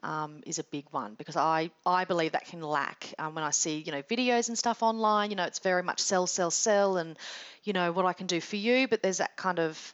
[0.03, 3.51] um, is a big one because I, I believe that can lack um, when I
[3.51, 5.29] see you know videos and stuff online.
[5.29, 7.17] You know, it's very much sell, sell, sell, and
[7.63, 8.87] you know what I can do for you.
[8.87, 9.93] But there's that kind of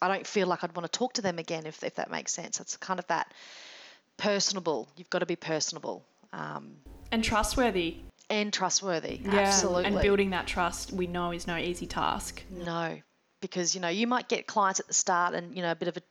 [0.00, 2.32] I don't feel like I'd want to talk to them again if if that makes
[2.32, 2.60] sense.
[2.60, 3.32] It's kind of that
[4.16, 4.88] personable.
[4.96, 6.76] You've got to be personable um,
[7.12, 7.96] And trustworthy.
[8.30, 9.20] and trustworthy.
[9.24, 9.40] Yeah.
[9.40, 9.84] Absolutely.
[9.84, 12.42] And building that trust we know is no easy task.
[12.50, 12.98] No,
[13.40, 15.88] because you know you might get clients at the start and you know a bit
[15.88, 16.02] of a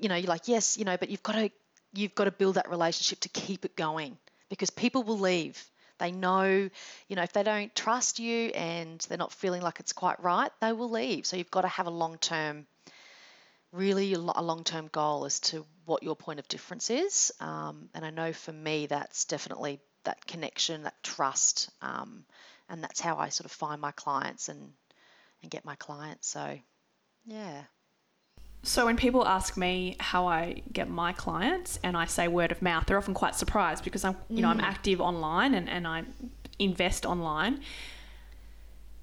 [0.00, 1.50] you know you're like yes you know but you've got to
[1.92, 4.16] you've got to build that relationship to keep it going
[4.48, 5.62] because people will leave.
[5.98, 6.68] They know
[7.08, 10.50] you know if they don't trust you and they're not feeling like it's quite right
[10.60, 11.26] they will leave.
[11.26, 12.66] So you've got to have a long term
[13.72, 17.32] really a long term goal as to what your point of difference is.
[17.40, 22.24] Um, and i know for me that's definitely that connection that trust um,
[22.68, 24.72] and that's how i sort of find my clients and
[25.44, 26.58] and get my clients so
[27.24, 27.62] yeah
[28.64, 32.62] so when people ask me how I get my clients and I say word of
[32.62, 34.64] mouth, they're often quite surprised because I'm you know, I'm mm.
[34.64, 36.04] active online and, and I
[36.58, 37.60] invest online.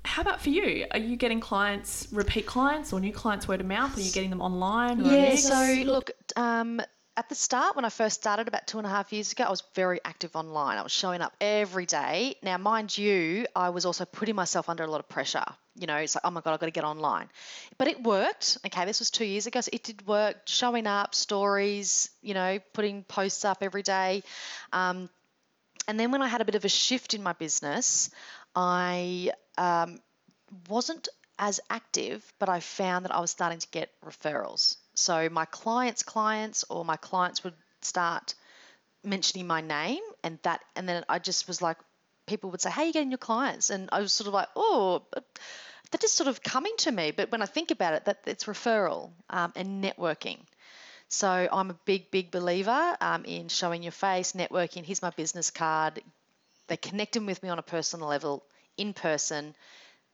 [0.04, 0.88] How about for you?
[0.90, 3.96] Are you getting clients, repeat clients or new clients word of mouth?
[3.96, 5.06] Are you getting them online?
[5.06, 6.82] yeah, so look, um,
[7.18, 9.52] at the start, when I first started about two and a half years ago, I
[9.52, 10.80] was very active online.
[10.80, 12.36] I was showing up every day.
[12.42, 15.46] Now, mind you, I was also putting myself under a lot of pressure.
[15.76, 17.30] You know, it's like, oh my God, I've got to get online.
[17.78, 18.58] But it worked.
[18.66, 19.62] Okay, this was two years ago.
[19.62, 24.24] So it did work, showing up, stories, you know, putting posts up every day.
[24.74, 25.10] Um,
[25.88, 28.10] and then when I had a bit of a shift in my business,
[28.56, 30.00] I um,
[30.70, 31.08] wasn't
[31.40, 34.78] as active, but I found that I was starting to get referrals.
[34.94, 38.36] So my clients' clients or my clients would start
[39.04, 41.78] mentioning my name and that and then I just was like
[42.26, 43.70] people would say, How are you getting your clients?
[43.70, 47.12] And I was sort of like, Oh, they're just sort of coming to me.
[47.12, 50.40] But when I think about it, that it's referral um, and networking.
[51.10, 54.86] So I'm a big, big believer um, in showing your face, networking.
[54.86, 56.02] Here's my business card.
[56.68, 58.44] They're connecting with me on a personal level,
[58.78, 59.54] in person,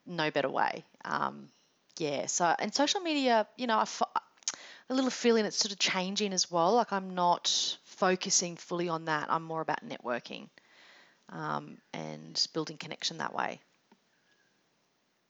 [0.06, 0.84] no better way.
[1.04, 1.48] Um,
[1.98, 2.26] yeah.
[2.26, 3.86] So and social media, you know, I,
[4.90, 6.74] a little feeling it's sort of changing as well.
[6.74, 9.26] Like I'm not focusing fully on that.
[9.30, 10.48] I'm more about networking
[11.30, 13.60] um, and building connection that way.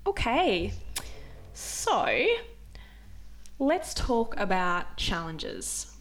[0.06, 0.72] Okay,
[1.52, 2.26] so
[3.58, 5.92] let's talk about challenges.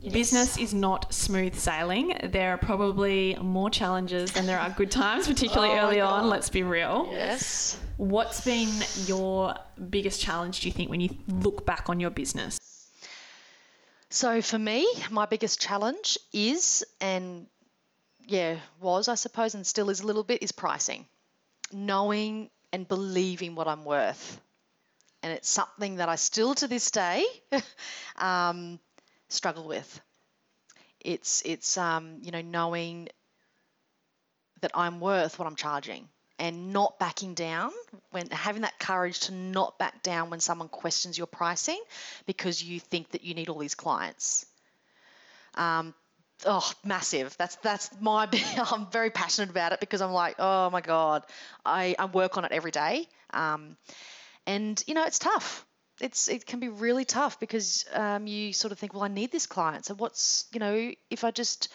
[0.00, 0.12] Yes.
[0.12, 2.14] Business is not smooth sailing.
[2.24, 6.28] There are probably more challenges than there are good times, particularly oh early on.
[6.28, 7.08] Let's be real.
[7.10, 7.78] Yes.
[7.96, 8.70] What's been
[9.06, 9.54] your
[9.88, 12.58] biggest challenge, do you think, when you look back on your business?
[14.10, 17.46] So for me, my biggest challenge is, and
[18.26, 21.06] yeah, was, I suppose, and still is a little bit, is pricing.
[21.72, 24.40] Knowing and believing what I'm worth.
[25.22, 27.24] And it's something that I still to this day
[28.16, 28.78] um,
[29.28, 30.00] struggle with.
[31.00, 33.08] It's, it's um, you know, knowing
[34.60, 36.08] that I'm worth what I'm charging
[36.38, 37.70] and not backing down
[38.10, 41.80] when having that courage to not back down when someone questions your pricing
[42.26, 44.46] because you think that you need all these clients.
[45.54, 45.94] Um,
[46.46, 47.36] oh, massive.
[47.36, 48.28] That's that's my.
[48.72, 51.24] I'm very passionate about it because I'm like, oh my god,
[51.64, 53.76] I, I work on it every day, um,
[54.46, 55.66] and you know it's tough.
[56.00, 59.30] It's it can be really tough because um, you sort of think, well, I need
[59.30, 59.86] this client.
[59.86, 61.68] So what's you know if I just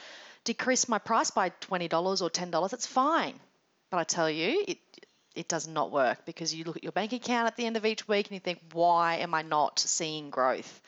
[0.44, 3.34] decrease my price by twenty dollars or ten dollars, that's fine.
[3.92, 4.78] But I tell you, it
[5.36, 7.86] it does not work because you look at your bank account at the end of
[7.86, 10.82] each week and you think, why am I not seeing growth?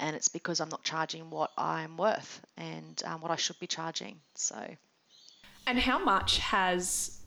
[0.00, 3.66] And it's because I'm not charging what I'm worth and um, what I should be
[3.66, 4.16] charging.
[4.34, 4.56] So.
[5.66, 7.20] And how much has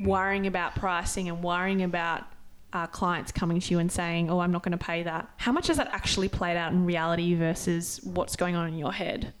[0.00, 2.24] worrying about pricing and worrying about
[2.72, 5.52] uh, clients coming to you and saying, "Oh, I'm not going to pay that." How
[5.52, 9.34] much has that actually played out in reality versus what's going on in your head?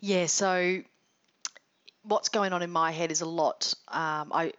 [0.00, 0.82] Yeah, so
[2.02, 3.74] what's going on in my head is a lot.
[3.88, 4.52] Um, I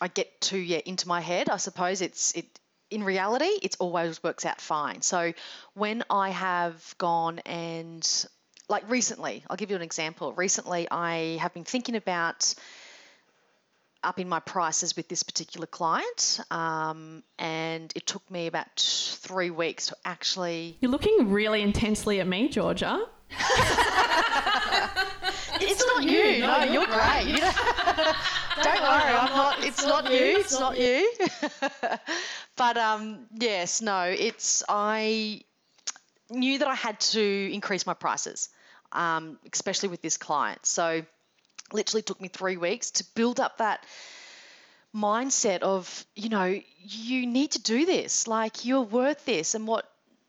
[0.00, 1.48] I get too yeah into my head.
[1.48, 2.46] I suppose it's it.
[2.90, 5.02] In reality, it always works out fine.
[5.02, 5.32] So
[5.74, 8.26] when I have gone and
[8.68, 10.32] like recently, I'll give you an example.
[10.32, 12.54] Recently, I have been thinking about
[14.04, 19.88] upping my prices with this particular client, um, and it took me about three weeks
[19.88, 20.76] to actually.
[20.80, 23.04] You're looking really intensely at me, Georgia.
[25.60, 26.18] it's, not, not you.
[26.18, 26.40] you.
[26.40, 27.26] No, no, you're great.
[27.26, 27.42] You
[28.62, 29.64] don't worry, I'm not.
[29.64, 30.38] It's not you.
[30.38, 31.12] It's not you.
[32.56, 34.02] but um, yes, no.
[34.02, 35.42] It's I
[36.30, 38.48] knew that I had to increase my prices,
[38.92, 40.66] um, especially with this client.
[40.66, 41.04] So,
[41.72, 43.84] literally took me three weeks to build up that
[44.94, 49.88] mindset of you know you need to do this like you're worth this and what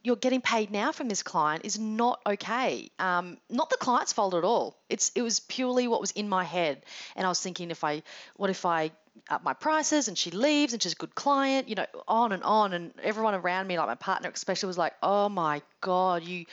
[0.09, 2.89] you're getting paid now from this client is not okay.
[2.97, 4.75] Um, not the client's fault at all.
[4.89, 6.81] It's it was purely what was in my head,
[7.15, 8.01] and I was thinking if I
[8.35, 8.89] what if I
[9.29, 12.41] up my prices and she leaves and she's a good client, you know, on and
[12.41, 16.45] on, and everyone around me, like my partner especially, was like, oh my god, you.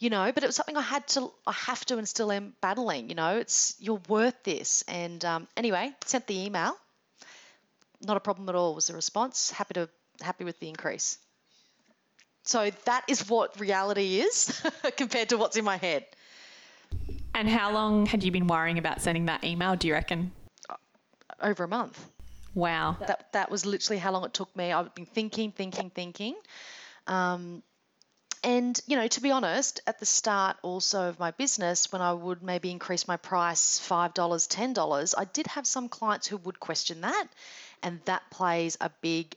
[0.00, 2.54] You know, but it was something I had to, I have to, and still am
[2.60, 3.08] battling.
[3.08, 4.84] You know, it's you're worth this.
[4.86, 6.76] And um, anyway, sent the email.
[8.02, 9.50] Not a problem at all was the response.
[9.50, 9.88] Happy to,
[10.20, 11.18] happy with the increase.
[12.48, 14.62] So that is what reality is
[14.96, 16.06] compared to what's in my head.
[17.34, 20.32] And how long had you been worrying about sending that email, do you reckon?
[21.42, 22.02] Over a month.
[22.54, 22.96] Wow.
[23.00, 24.72] That that was literally how long it took me.
[24.72, 26.36] I've been thinking, thinking, thinking.
[27.06, 27.62] Um,
[28.42, 32.14] and you know, to be honest, at the start also of my business, when I
[32.14, 36.38] would maybe increase my price five dollars, ten dollars, I did have some clients who
[36.38, 37.26] would question that,
[37.82, 39.36] and that plays a big,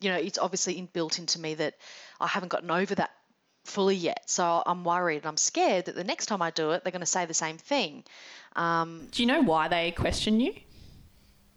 [0.00, 1.74] you know, it's obviously inbuilt into me that
[2.20, 3.10] I haven't gotten over that
[3.64, 4.22] fully yet.
[4.26, 5.18] So I'm worried.
[5.18, 7.34] And I'm scared that the next time I do it, they're going to say the
[7.34, 8.04] same thing.
[8.54, 10.54] Um, Do you know why they question you?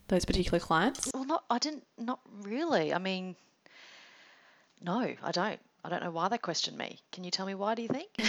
[0.08, 1.12] Those particular clients?
[1.14, 2.94] well, not I didn't not really.
[2.94, 3.36] I mean,
[4.82, 5.60] no, I don't.
[5.84, 7.00] I don't know why they question me.
[7.12, 7.76] Can you tell me why?
[7.76, 8.10] Do you think?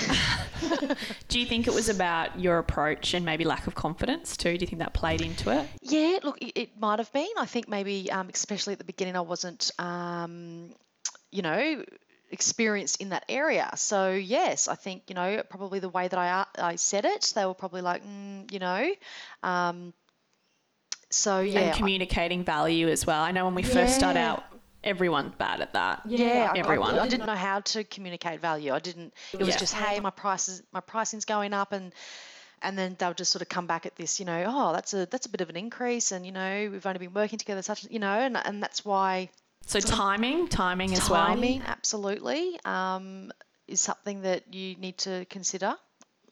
[1.29, 4.57] Do you think it was about your approach and maybe lack of confidence too?
[4.57, 5.66] Do you think that played into it?
[5.83, 7.29] Yeah, look, it, it might have been.
[7.38, 10.70] I think maybe, um, especially at the beginning, I wasn't, um,
[11.31, 11.85] you know,
[12.31, 13.70] experienced in that area.
[13.77, 17.44] So yes, I think you know probably the way that I I said it, they
[17.44, 18.92] were probably like, mm, you know,
[19.42, 19.92] um,
[21.11, 23.20] so yeah, and communicating value as well.
[23.20, 24.44] I know when we first start out,
[24.85, 26.03] everyone's bad at that.
[26.07, 26.99] yeah, everyone.
[26.99, 28.73] I, I didn't know how to communicate value.
[28.73, 29.12] I didn't.
[29.33, 29.59] It was Yeah.
[29.59, 31.93] just, hey, my prices, my pricing's going up, and
[32.62, 35.07] and then they'll just sort of come back at this, you know, oh, that's a
[35.07, 37.87] that's a bit of an increase, and you know, we've only been working together such,
[37.90, 39.31] you know, and and that's why
[39.66, 41.27] So timing, timing as well.
[41.27, 43.33] timing absolutely um,
[43.66, 45.75] is something that you need to consider.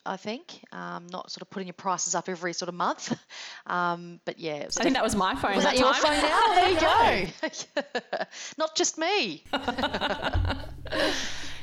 [0.07, 3.17] I think um, not sort of putting your prices up every sort of month,
[3.67, 5.95] um, but yeah, it was I think that was my phone Was that that your
[5.95, 6.55] phone now?
[6.55, 8.25] There you go.
[8.59, 9.45] Not just me.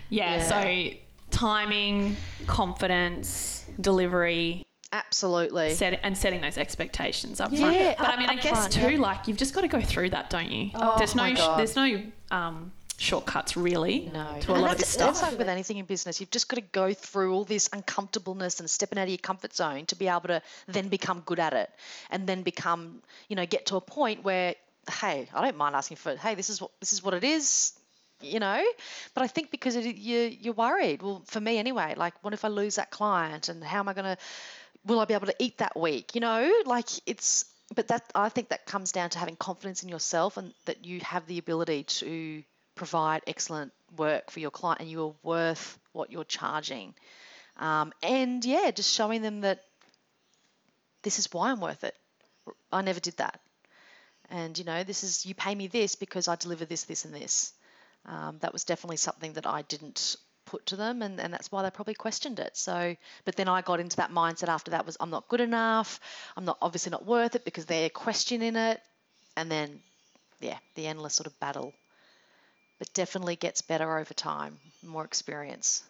[0.09, 0.43] Yeah, Yeah.
[0.43, 0.97] so
[1.31, 2.15] timing,
[2.47, 5.73] confidence, delivery, Absolutely.
[5.73, 7.75] set, and setting those expectations up front.
[7.75, 8.99] Yeah, but I mean, I guess front, too, yeah.
[8.99, 10.71] like you've just got to go through that, don't you?
[10.75, 11.59] Oh there's no, my sh- God.
[11.59, 14.37] there's no um, shortcuts really No.
[14.41, 15.19] to a And lot of this stuff.
[15.19, 16.19] That's like with anything in business.
[16.19, 19.53] You've just got to go through all this uncomfortableness and stepping out of your comfort
[19.55, 21.69] zone to be able to then become good at it,
[22.09, 24.55] and then become, you know, get to a point where,
[24.89, 26.19] hey, I don't mind asking for, it.
[26.19, 27.73] hey, this is what this is what it is.
[28.21, 28.63] You know,
[29.13, 31.03] but I think because it, you you're worried.
[31.03, 33.93] Well, for me anyway, like, what if I lose that client, and how am I
[33.93, 34.17] going to?
[34.85, 36.15] Will I be able to eat that week?
[36.15, 37.45] You know, like it's.
[37.75, 41.01] But that I think that comes down to having confidence in yourself and that you
[41.01, 42.43] have the ability to
[42.75, 46.93] provide excellent work for your client and you're worth what you're charging.
[47.57, 49.61] Um, and yeah, just showing them that
[51.03, 51.95] this is why I'm worth it.
[52.71, 53.39] I never did that.
[54.29, 57.13] And you know, this is you pay me this because I deliver this, this, and
[57.13, 57.53] this.
[58.05, 61.63] Um, that was definitely something that I didn't put to them, and, and that's why
[61.63, 62.55] they probably questioned it.
[62.55, 65.99] So, but then I got into that mindset after that was I'm not good enough.
[66.37, 68.81] I'm not obviously not worth it because they're questioning it,
[69.35, 69.79] and then
[70.39, 71.73] yeah, the endless sort of battle.
[72.79, 75.83] But definitely gets better over time, more experience.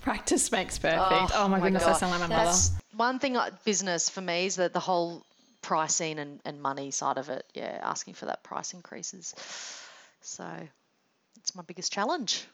[0.00, 1.02] Practice makes perfect.
[1.02, 2.58] Oh, oh my, goodness, I sound like my mother.
[2.96, 5.22] One thing like business for me is that the whole
[5.60, 7.44] pricing and, and money side of it.
[7.54, 9.34] Yeah, asking for that price increases.
[10.22, 10.46] So
[11.36, 12.46] it's my biggest challenge.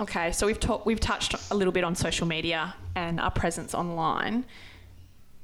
[0.00, 3.74] Okay, so we've talked, we've touched a little bit on social media and our presence
[3.74, 4.44] online.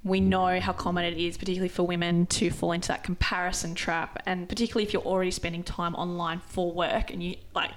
[0.03, 4.23] We know how common it is, particularly for women, to fall into that comparison trap,
[4.25, 7.71] and particularly if you're already spending time online for work, and you like,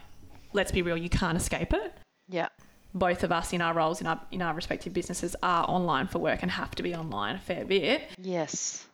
[0.53, 1.93] let's be real, you can't escape it.
[2.29, 2.47] Yeah.
[2.93, 6.19] Both of us in our roles in our in our respective businesses are online for
[6.19, 8.03] work and have to be online a fair bit.
[8.17, 8.85] Yes.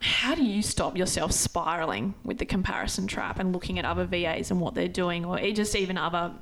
[0.00, 4.50] How do you stop yourself spiraling with the comparison trap and looking at other VAs
[4.50, 6.34] and what they're doing, or just even other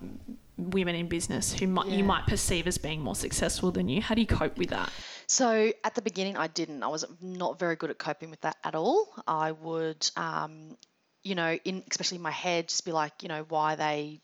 [0.57, 4.01] women in business who might, you might perceive as being more successful than you?
[4.01, 4.91] How do you cope with that?
[5.27, 6.83] So at the beginning, I didn't.
[6.83, 9.09] I was not very good at coping with that at all.
[9.27, 10.77] I would, um,
[11.23, 14.21] you know, in especially in my head, just be like, you know, why they,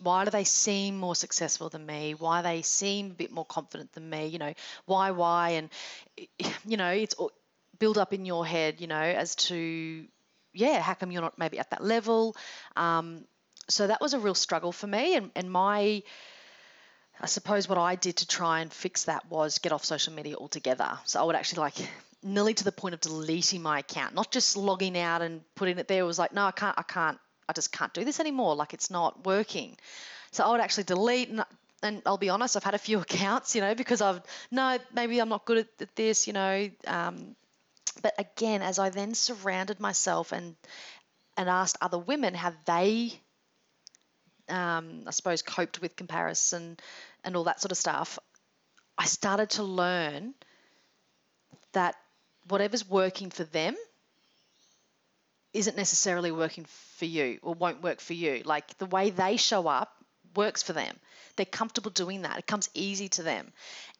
[0.00, 2.14] why do they seem more successful than me?
[2.14, 4.26] Why they seem a bit more confident than me?
[4.26, 4.54] You know,
[4.86, 5.70] why, why, and
[6.66, 7.32] you know, it's all
[7.78, 10.06] build up in your head, you know, as to,
[10.52, 12.36] yeah, how come you're not maybe at that level?
[12.76, 13.24] Um,
[13.68, 16.02] so that was a real struggle for me, and and my
[17.20, 20.36] I suppose what I did to try and fix that was get off social media
[20.36, 20.98] altogether.
[21.04, 21.74] So I would actually like
[22.22, 25.88] nearly to the point of deleting my account, not just logging out and putting it
[25.88, 26.00] there.
[26.00, 27.18] It was like, no, I can't, I can't,
[27.48, 28.54] I just can't do this anymore.
[28.54, 29.76] Like it's not working.
[30.30, 31.44] So I would actually delete and
[31.84, 35.20] and I'll be honest, I've had a few accounts, you know, because I've no, maybe
[35.20, 36.70] I'm not good at, this, you know.
[36.86, 37.34] Um,
[38.02, 40.56] but again, as I then surrounded myself and
[41.36, 43.20] and asked other women how they
[44.48, 46.78] um, I suppose, coped with comparison
[47.24, 48.18] and all that sort of stuff,
[48.98, 50.34] I started to learn
[51.72, 51.96] that
[52.48, 53.76] whatever's working for them
[55.52, 56.64] isn't necessarily working
[56.96, 58.42] for you or won't work for you.
[58.44, 59.92] Like the way they show up
[60.34, 60.96] works for them.
[61.36, 62.38] They're comfortable doing that.
[62.38, 63.52] It comes easy to them.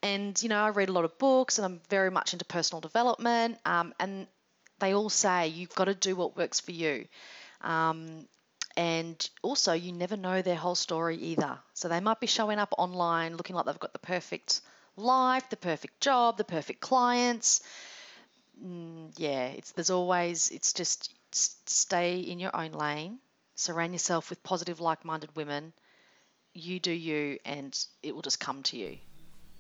[0.03, 2.81] And, you know, I read a lot of books and I'm very much into personal
[2.81, 3.59] development.
[3.65, 4.27] Um, and
[4.79, 7.07] they all say you've got to do what works for you.
[7.61, 8.27] Um,
[8.77, 11.59] and also, you never know their whole story either.
[11.75, 14.61] So they might be showing up online looking like they've got the perfect
[14.97, 17.63] life, the perfect job, the perfect clients.
[18.65, 23.19] Mm, yeah, it's there's always it's just stay in your own lane,
[23.55, 25.73] surround yourself with positive, like-minded women.
[26.55, 28.99] You do you, and it will just come to you.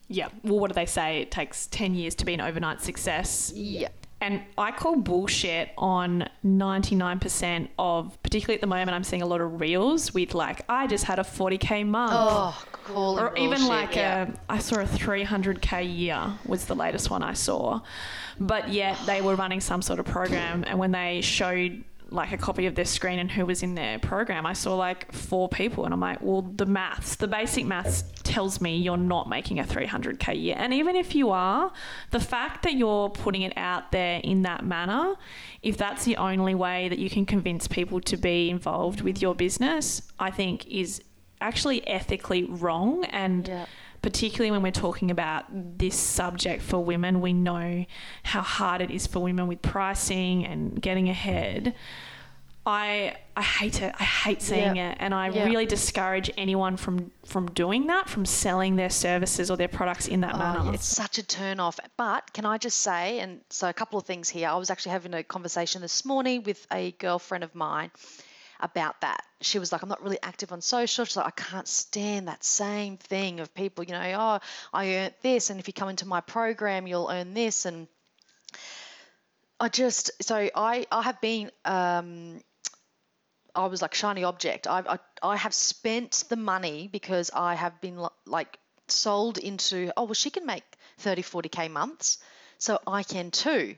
[0.08, 0.28] Yeah.
[0.44, 1.22] Well, what do they say?
[1.22, 3.50] It takes ten years to be an overnight success.
[3.54, 3.88] Yeah.
[4.22, 9.40] And I call bullshit on 99% of, particularly at the moment, I'm seeing a lot
[9.40, 12.12] of reels with like, I just had a 40k month.
[12.14, 13.18] Oh, cool.
[13.18, 14.30] Or even bullshit, like yeah.
[14.48, 17.80] a, I saw a 300k year was the latest one I saw.
[18.38, 20.62] But yet they were running some sort of program.
[20.68, 23.98] And when they showed like a copy of their screen and who was in their
[23.98, 28.04] program, I saw like four people, and I'm like, well, the maths, the basic maths
[28.32, 30.54] tells me you're not making a 300k year.
[30.58, 31.70] And even if you are,
[32.12, 35.16] the fact that you're putting it out there in that manner,
[35.62, 39.34] if that's the only way that you can convince people to be involved with your
[39.34, 41.02] business, I think is
[41.40, 43.48] actually ethically wrong and.
[43.48, 43.66] Yeah
[44.02, 45.44] particularly when we're talking about
[45.78, 47.84] this subject for women, we know
[48.24, 51.72] how hard it is for women with pricing and getting ahead.
[52.64, 53.92] I I hate it.
[53.98, 54.90] I hate seeing Yeah.
[54.92, 55.44] it, and I Yeah.
[55.44, 60.20] really discourage anyone from from doing that, from selling their services or their products in
[60.20, 60.74] that Oh, manner.
[60.74, 61.80] it's such a turn off.
[61.96, 64.48] But can I just say, and so a couple of things here.
[64.48, 67.90] I was actually having a conversation this morning with a girlfriend of mine
[68.60, 69.24] about that.
[69.40, 71.04] She was like, I'm not really active on social.
[71.04, 74.38] She's like, I can't stand that same thing of people, you know, oh,
[74.72, 77.66] I earned this, and if you come into my program, you'll earn this.
[77.66, 77.88] And
[79.58, 82.40] I just, so I, I have been, um,
[83.54, 84.66] I was like shiny object.
[84.66, 90.04] I, I, I have spent the money because I have been like sold into, oh,
[90.04, 90.64] well, she can make
[90.98, 92.18] 30, 40K months,
[92.58, 93.76] so I can too.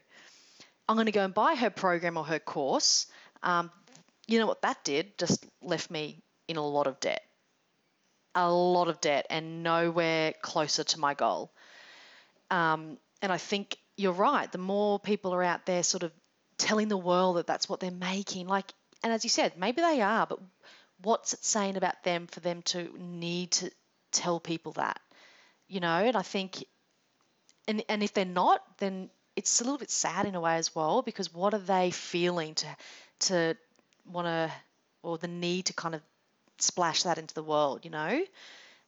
[0.88, 3.06] I'm going to go and buy her program or her course.
[3.42, 3.70] Um,
[4.26, 5.16] you know what that did?
[5.18, 7.22] Just left me in a lot of debt.
[8.34, 11.52] A lot of debt and nowhere closer to my goal.
[12.50, 14.50] Um, and I think you're right.
[14.50, 16.12] The more people are out there sort of
[16.58, 18.72] telling the world that that's what they're making, like,
[19.04, 20.40] and as you said, maybe they are, but
[21.02, 23.70] what's it saying about them for them to need to
[24.10, 25.00] tell people that?
[25.68, 26.64] You know, and I think,
[27.68, 30.74] and, and if they're not, then it's a little bit sad in a way as
[30.74, 32.66] well because what are they feeling to
[33.20, 33.56] to
[34.10, 34.52] want to
[35.02, 36.02] or the need to kind of
[36.58, 38.22] splash that into the world you know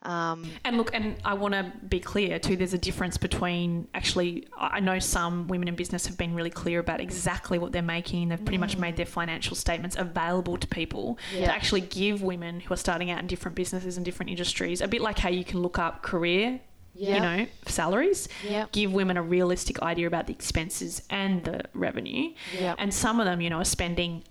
[0.03, 2.57] um, And look, and I want to be clear too.
[2.57, 4.47] There's a difference between actually.
[4.57, 8.29] I know some women in business have been really clear about exactly what they're making.
[8.29, 11.47] They've pretty much made their financial statements available to people Yeah.
[11.47, 14.89] to actually give women who are starting out in different businesses and different industries a
[14.89, 16.61] bit like how you can look up career.
[16.99, 18.27] You know, salaries.
[18.43, 18.67] Yeah.
[18.73, 22.31] Give women a realistic idea about the expenses and the revenue.
[22.59, 22.75] Yeah.
[22.79, 24.25] And some of them, you know, are spending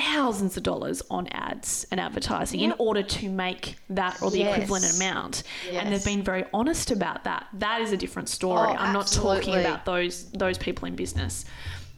[0.00, 4.84] thousands of dollars on ads and advertising in order to make that or the equivalent
[4.84, 5.00] Yes.
[5.00, 5.42] amount.
[5.72, 7.46] And they've been very honest about that.
[7.54, 8.68] That is a different story.
[8.70, 11.44] Oh, i'm not talking about those those people in business.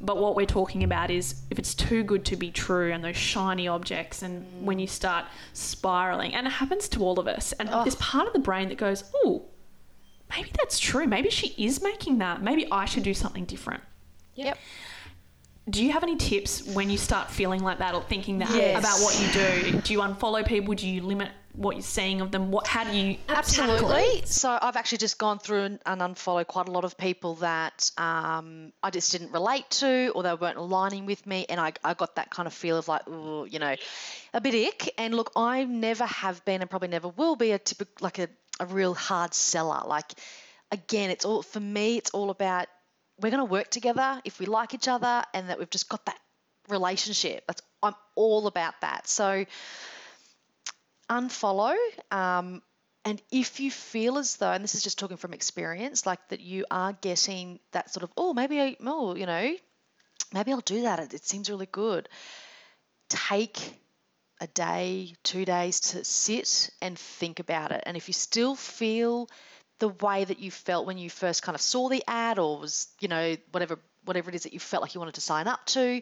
[0.01, 3.17] But what we're talking about is if it's too good to be true and those
[3.17, 4.63] shiny objects and Mm.
[4.63, 7.83] when you start spiraling and it happens to all of us and Oh.
[7.83, 9.43] there's part of the brain that goes oh
[10.31, 11.07] maybe that's true.
[11.07, 12.43] Maybe she is making that.
[12.43, 13.83] Maybe i should do something different.
[14.37, 14.57] Yep
[15.71, 18.79] do you have any tips when you start feeling like that or thinking that Yes.
[18.79, 19.81] about what you do?
[19.81, 20.75] Do you unfollow people?
[20.75, 22.51] Do you limit what you're seeing of them?
[22.51, 22.67] What?
[22.67, 24.23] How do you Absolutely.
[24.25, 27.91] So I've actually just gone through and, and unfollowed quite a lot of people that
[27.99, 31.47] um, I just didn't relate to or they weren't aligning with me.
[31.49, 33.75] And I, I got that kind of feel of like, ooh, you know,
[34.33, 34.95] a bit ick.
[34.99, 38.29] And look, I never have been and probably never will be a typical, like a,
[38.61, 39.83] a real hard seller.
[39.87, 40.13] Like,
[40.71, 42.69] again, it's all, for me, it's all about
[43.21, 46.05] we're going to work together if we like each other and that we've just got
[46.07, 46.19] that
[46.69, 47.45] relationship.
[47.47, 49.09] That's, I'm all about that.
[49.09, 49.45] So,
[51.11, 51.77] unfollow.
[52.11, 52.63] Um,
[53.05, 56.41] and if you feel as though, and this is just talking from experience, like that
[56.41, 59.55] you are getting that sort of, oh, maybe I, oh, you know,
[60.33, 60.99] maybe I'll do that.
[60.99, 62.09] It, it seems really good.
[63.09, 63.59] Take
[64.41, 67.83] a day, two days to sit and think about it.
[67.87, 69.29] And if you still feel
[69.79, 72.89] the way that you felt when you first kind of saw the ad or was,
[73.01, 75.65] you know, whatever whatever it is that you felt like you wanted to sign up
[75.67, 76.01] to,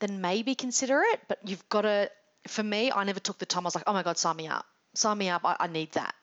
[0.00, 1.20] then maybe consider it.
[1.28, 2.10] But you've got to,
[2.48, 3.64] for me, I never took the time.
[3.64, 4.66] I was like, oh my God, sign me up.
[4.94, 5.42] Sign me up.
[5.44, 6.14] I, I need that.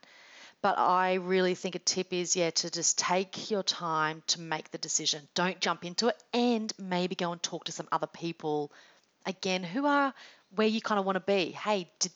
[0.62, 4.72] But I really think a tip is, yeah, to just take your time to make
[4.72, 5.26] the decision.
[5.34, 8.74] Don't jump into it and maybe go and talk to some other people,
[9.26, 10.14] again, who are
[10.56, 11.52] where you kind of want to be.
[11.52, 12.12] Hey, did,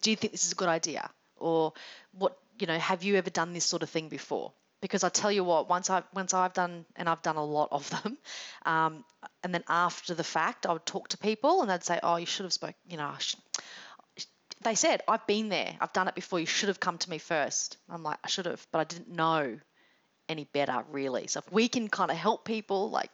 [0.00, 1.10] do you think this is a good idea?
[1.36, 1.74] Or
[2.12, 4.52] what, you know, have you ever done this sort of thing before?
[4.80, 7.68] Because I tell you what, once I've once I've done, and I've done a lot
[7.72, 8.18] of them,
[8.66, 9.04] um,
[9.42, 12.26] and then after the fact, I would talk to people, and they'd say, "Oh, you
[12.26, 13.14] should have spoke," you know,
[14.62, 17.18] they said, I've been there, I've done it before, you should have come to me
[17.18, 17.76] first.
[17.88, 19.58] I'm like, I should have, but I didn't know
[20.28, 21.26] any better, really.
[21.26, 23.10] So if we can kind of help people, like,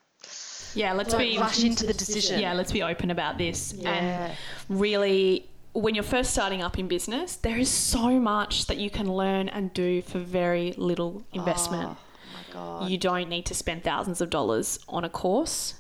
[0.75, 2.41] yeah, let's be rush into the decision.
[2.41, 3.75] Yeah, let's be open about this.
[3.75, 3.91] Yeah.
[3.91, 4.37] And
[4.69, 9.11] really, when you're first starting up in business, there is so much that you can
[9.13, 11.91] learn and do for very little investment.
[11.91, 11.97] Oh,
[12.35, 12.91] my God.
[12.91, 15.75] You don't need to spend thousands of dollars on a course.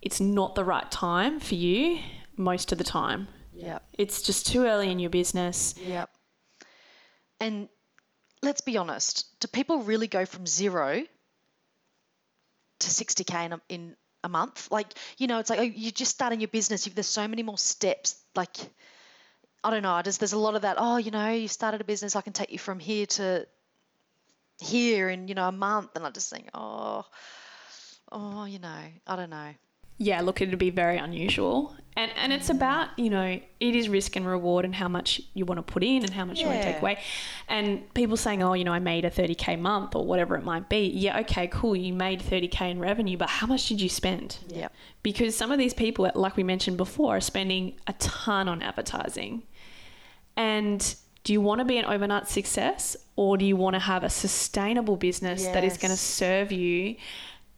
[0.00, 1.98] It's not the right time for you
[2.36, 3.28] most of the time.
[3.52, 3.82] Yep.
[3.94, 5.74] It's just too early in your business.
[5.84, 6.10] Yep.
[7.40, 7.68] And
[8.42, 11.02] let's be honest, do people really go from zero
[12.78, 14.70] to 60K in a, in a month?
[14.70, 16.86] Like, you know, it's like, oh, you're just starting your business.
[16.86, 18.22] You've, there's so many more steps.
[18.34, 18.56] Like,
[19.66, 19.94] I don't know.
[19.94, 22.14] I just, there's a lot of that, oh, you know, you started a business.
[22.14, 23.48] I can take you from here to
[24.60, 25.96] here in, you know, a month.
[25.96, 27.04] And I just think, oh,
[28.12, 29.54] oh, you know, I don't know
[29.98, 31.74] yeah, look, it'd be very unusual.
[31.96, 35.46] And and it's about, you know, it is risk and reward and how much you
[35.46, 36.98] want to put in and how much you want to take away.
[37.48, 40.68] And people saying, oh, you know, I made a 30K month or whatever it might
[40.68, 40.88] be.
[40.88, 41.74] Yeah, okay, cool.
[41.74, 44.36] You made 30K in revenue, but how much did you spend?
[44.48, 44.74] Yep.
[45.02, 49.44] Because some of these people, like we mentioned before, are spending a ton on advertising.
[50.36, 54.04] And do you want to be an overnight success or do you want to have
[54.04, 56.96] a sustainable business that is going to serve you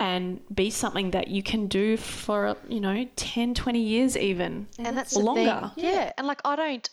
[0.00, 4.68] and be something that you can do for, you know, 10, 20 years even?
[4.78, 5.72] and that's or longer.
[5.74, 5.84] Thing.
[5.84, 6.88] Yeah, and like I don't,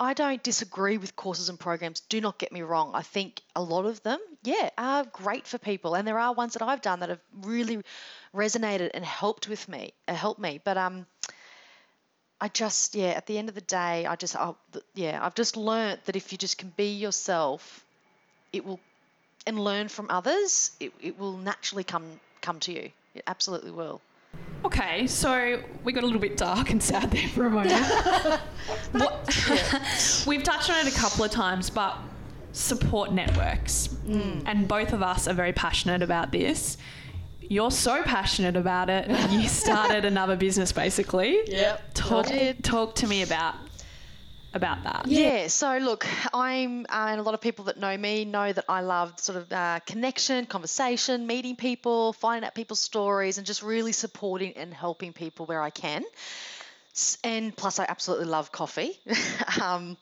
[0.00, 2.00] I don't disagree with courses and programs.
[2.00, 2.90] Do not get me wrong.
[2.94, 6.54] I think a lot of them, yeah, are great for people, and there are ones
[6.54, 7.82] that I've done that have really
[8.34, 10.60] resonated and helped with me, uh, helped me.
[10.62, 11.06] But um,
[12.40, 14.52] I just, yeah, at the end of the day, I just, I,
[14.94, 17.84] yeah, I've just learnt that if you just can be yourself,
[18.52, 18.78] it will,
[19.46, 22.04] and learn from others, it, it will naturally come
[22.40, 22.90] come to you.
[23.14, 24.00] It absolutely will.
[24.64, 27.72] Okay, so we got a little bit dark and sad there for a moment.
[28.92, 31.96] What- We've touched on it a couple of times, but
[32.52, 33.88] support networks.
[34.06, 34.42] Mm.
[34.46, 36.76] And both of us are very passionate about this.
[37.48, 41.38] You're so passionate about it, you started another business basically.
[41.46, 41.94] Yep.
[41.94, 42.26] Talk,
[42.62, 43.54] talk to me about
[44.54, 45.06] about that.
[45.06, 48.64] Yeah, so look, I'm, uh, and a lot of people that know me know that
[48.68, 53.62] I love sort of uh, connection, conversation, meeting people, finding out people's stories, and just
[53.62, 56.02] really supporting and helping people where I can.
[57.22, 58.98] And plus, I absolutely love coffee.
[59.62, 59.96] um,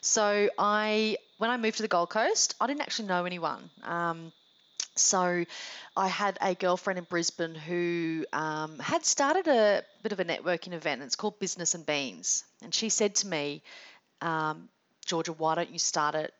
[0.00, 3.70] so I, when I moved to the Gold Coast, I didn't actually know anyone.
[3.84, 4.32] Um,
[4.96, 5.44] so
[5.96, 10.72] I had a girlfriend in Brisbane who um, had started a bit of a networking
[10.72, 11.02] event.
[11.02, 12.44] It's called Business and Beans.
[12.62, 13.62] And she said to me,
[14.20, 14.68] um,
[15.04, 16.32] Georgia, why don't you start it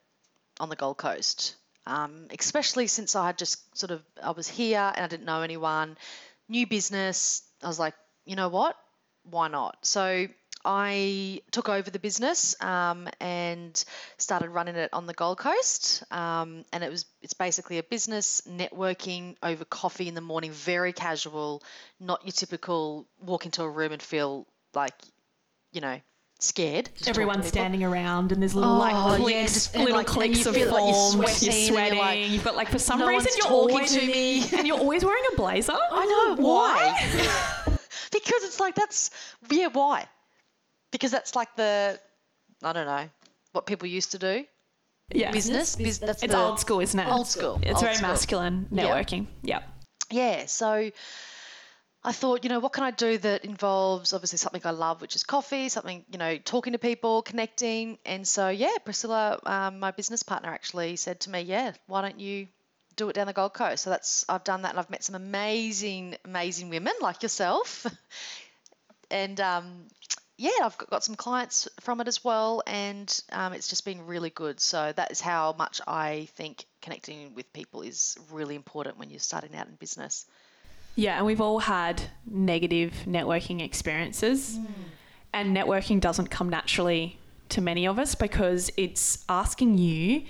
[0.59, 1.55] on the Gold Coast?
[1.85, 5.41] Um, especially since I had just sort of, I was here and I didn't know
[5.41, 5.97] anyone,
[6.47, 7.43] new business.
[7.61, 7.95] I was like,
[8.25, 8.77] you know what?
[9.29, 9.77] Why not?
[9.85, 10.27] So
[10.65, 13.83] I took over the business um, and
[14.17, 16.03] started running it on the Gold Coast.
[16.11, 20.93] Um, and it was it's basically a business networking over coffee in the morning, very
[20.93, 21.63] casual,
[21.99, 24.93] not your typical walk into a room and feel like,
[25.71, 25.99] you know,
[26.39, 26.89] scared.
[27.07, 30.71] Everyone's standing around and there's little Oh, like clicks, just- little like- clicks of feel
[30.71, 31.99] like you're sweating you're and you're sweating.
[31.99, 34.77] like, You've got like for some "No reason you're talking always to me." and you're
[34.79, 35.71] always wearing a blazer.
[35.73, 37.65] I know why.
[38.11, 39.09] because it's like that's
[39.49, 40.05] yeah why?
[40.93, 41.99] Because that's like the
[42.63, 43.09] I don't know
[43.51, 44.45] what people used to do.
[45.13, 45.31] Yeah.
[45.31, 47.07] Business, bus- that's It's the- old school, isn't it?
[47.11, 48.07] Old school, It's old very school.
[48.07, 48.83] masculine Yeah.
[48.85, 49.27] networking.
[49.41, 49.63] Yep.
[50.11, 50.91] Yeah, so
[52.05, 55.15] I thought, you know, what can I do that involves obviously something I love, which
[55.15, 57.97] is coffee, something, you know, talking to people, connecting.
[58.05, 62.19] And so, yeah, Priscilla, um, my business partner, actually said to me, yeah, why don't
[62.19, 62.47] you
[62.95, 63.83] do it down the Gold Coast?
[63.83, 67.85] So that's, I've done that and I've met some amazing, amazing women like yourself.
[69.11, 69.85] and um,
[70.43, 72.61] yeah, I've got- some clients from it as well.
[72.67, 74.59] And um, it's just been really good.
[74.59, 79.19] So that is how much I think connecting with people is really important when you're
[79.19, 80.25] starting out in business.
[80.95, 84.59] Yeah, and we've all had negative networking experiences.
[85.31, 87.17] And networking doesn't come naturally
[87.49, 90.23] to many of us because it's asking you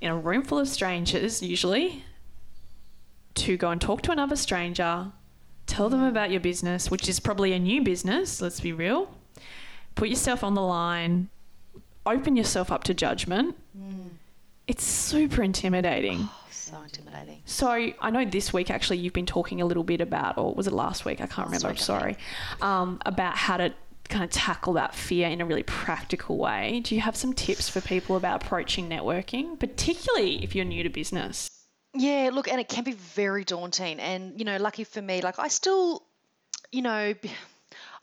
[0.00, 2.04] in a room full of strangers, usually,
[3.34, 5.12] to go and talk to another stranger,
[5.66, 9.14] tell them about your business, which is probably a new business, let's be real.
[9.96, 11.28] Put yourself on the line,
[12.04, 13.56] open yourself up to judgment,
[14.68, 16.28] It's super intimidating.
[16.50, 17.40] So intimidating.
[17.44, 20.66] So I know this week actually you've been talking a little bit about, or was
[20.66, 21.20] it last week?
[21.20, 21.68] I can't Last remember.
[21.68, 22.16] week, I sorry,
[22.60, 23.72] um, about how to
[24.08, 26.80] kind of tackle that fear in a really practical way.
[26.84, 30.90] Do you have some tips for people about approaching networking, particularly if you're new to
[30.90, 31.48] business?
[31.94, 33.98] Yeah, look, and it can be very daunting.
[34.00, 36.02] And, you know, lucky for me, like I still,
[36.70, 37.14] you know,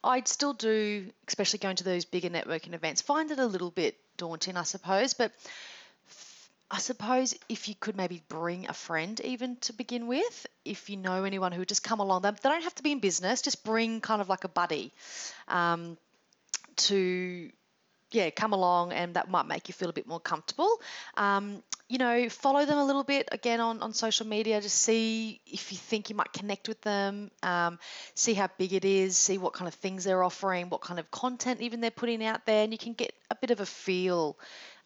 [0.04, 3.96] I'd still do, especially going to those bigger networking events, find it a little bit
[4.18, 5.14] daunting, I suppose.
[5.14, 5.32] But
[6.70, 10.98] I suppose if you could maybe bring a friend even to begin with, if you
[10.98, 13.64] know anyone who would just come along, they don't have to be in business, just
[13.64, 14.92] bring kind of like a buddy
[15.48, 15.98] um,
[16.76, 17.50] to
[18.12, 20.82] yeah, come along and that might make you feel a bit more comfortable.
[21.16, 25.42] Um, you know, follow them a little bit again on, on social media, to see
[25.46, 27.78] if you think you might connect with them, um,
[28.16, 31.12] see how big it is, see what kind of things they're offering, what kind of
[31.12, 34.38] content even they're putting out there, and you can get a bit of a feel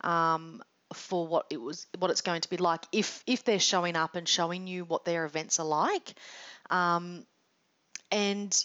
[0.02, 0.62] um,
[0.94, 4.16] for what it was, what it's going to be like if if they're showing up
[4.16, 6.14] and showing you what their events are like.
[6.70, 7.26] Um,
[8.12, 8.64] and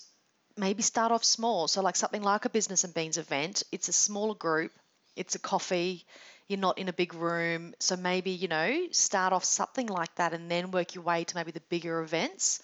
[0.57, 1.69] maybe start off small.
[1.69, 4.73] So, like something like a business and beans event, it's a smaller group,
[5.17, 6.05] it's a coffee,
[6.49, 7.75] you're not in a big room.
[7.79, 11.37] So, maybe, you know, start off something like that and then work your way to
[11.37, 12.61] maybe the bigger events.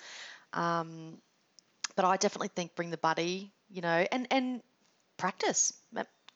[0.52, 1.18] Um,
[1.96, 4.62] but I definitely think bring the buddy, you know, and, and
[5.16, 5.72] practice.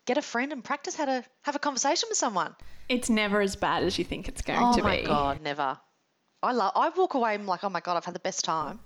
[0.04, 2.56] Get a friend and practice how to have a conversation with someone.
[2.88, 4.82] It's never as bad as you think it's going Oh to be.
[4.82, 5.02] Oh my.
[5.06, 5.78] God, never.
[6.42, 6.72] I love.
[6.74, 8.80] I walk away and I'm like, oh my God, I've had the best time.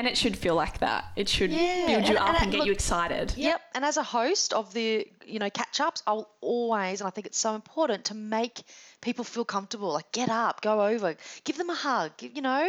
[0.00, 1.04] And it should feel like that.
[1.14, 3.34] It should Yeah, build you and- up and and, it- get look- you excited.
[3.36, 3.60] Yep.
[3.74, 7.26] And as a host of the, you know, catch ups, I'll always, and I think
[7.26, 8.62] it's so important to make
[9.02, 9.92] people feel comfortable.
[9.92, 12.66] Like get up, go over, give them a hug, give- you know,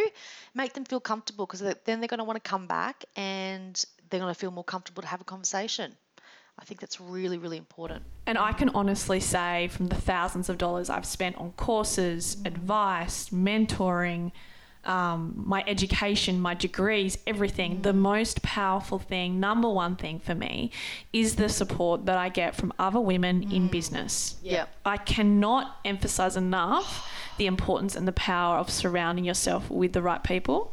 [0.54, 3.74] make them feel comfortable because then they're going to want to come back and
[4.10, 5.96] they're going to feel more comfortable to have a conversation.
[6.60, 8.04] I think that's really, really important.
[8.28, 13.30] And I can honestly say, from the thousands of dollars I've spent on courses, advice,
[13.30, 14.34] mentoring,
[14.84, 20.72] um, my education, my degrees, everything, the most powerful thing, number one thing for me,
[21.14, 24.36] is the support that I get from other women in business.
[24.42, 24.70] Yep.
[24.86, 27.08] I cannot emphasize enough
[27.38, 30.72] the importance and the power of surrounding yourself with the right people.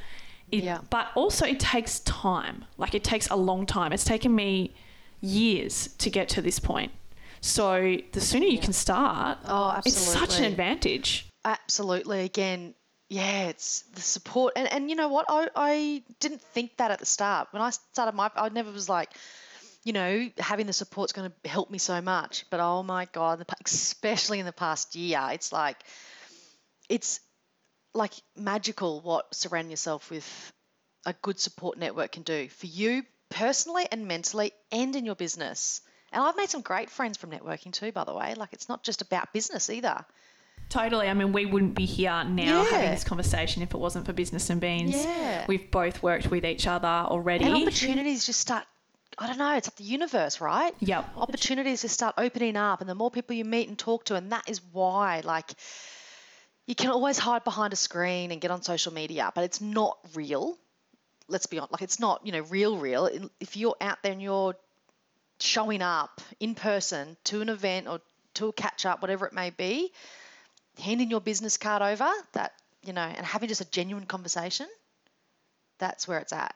[0.51, 0.79] It, Yeah.
[0.89, 2.65] But also, it takes time.
[2.79, 3.93] Like, it takes a long time.
[3.93, 4.75] It's taken me
[5.21, 6.93] years to get to this point.
[7.41, 9.91] So, the sooner you can start, Oh, absolutely.
[9.91, 11.29] it's such an advantage.
[11.45, 12.21] Absolutely.
[12.25, 12.75] Again,
[13.09, 14.55] yeah, it's the support.
[14.57, 15.27] And, and you know what?
[15.29, 17.49] I, I didn't think that at the start.
[17.53, 19.11] When I started my, I never was like,
[19.85, 22.45] you know, having the support's going to help me so much.
[22.51, 25.79] But oh my God, especially in the past year, it's like,
[26.89, 27.21] it's
[27.95, 30.53] like magical what surrounding yourself with
[31.07, 35.81] a good support network can do for you personally and mentally and in your business.
[36.13, 38.35] And I've made some great friends from networking too, by the way.
[38.35, 40.05] Like, it's not just about business either.
[40.69, 41.09] Totally.
[41.09, 44.51] I mean, we wouldn't be here now having this conversation if it wasn't for Business
[44.51, 44.95] and Beans.
[44.95, 45.47] Yeah.
[45.49, 47.45] We've both worked with each other already.
[47.45, 48.65] And opportunities just start,
[49.17, 50.75] I don't know, it's like the universe, right?
[50.81, 51.05] Yeah.
[51.17, 54.31] Opportunities just start opening up, and the more people you meet and talk to, and
[54.33, 55.51] that is why, like,
[56.67, 59.97] you can always hide behind a screen and get on social media, but it's not
[60.15, 60.59] real.
[61.29, 63.09] Let's be honest, like, it's not, you know, real, real.
[63.41, 64.55] If you're out there and you're
[65.41, 68.01] showing up in person to an event or
[68.35, 69.93] to a catch up, whatever it may be,
[70.79, 72.53] handing your business card over, that,
[72.83, 74.67] you know, and having just a genuine conversation,
[75.79, 76.55] that's where it's at.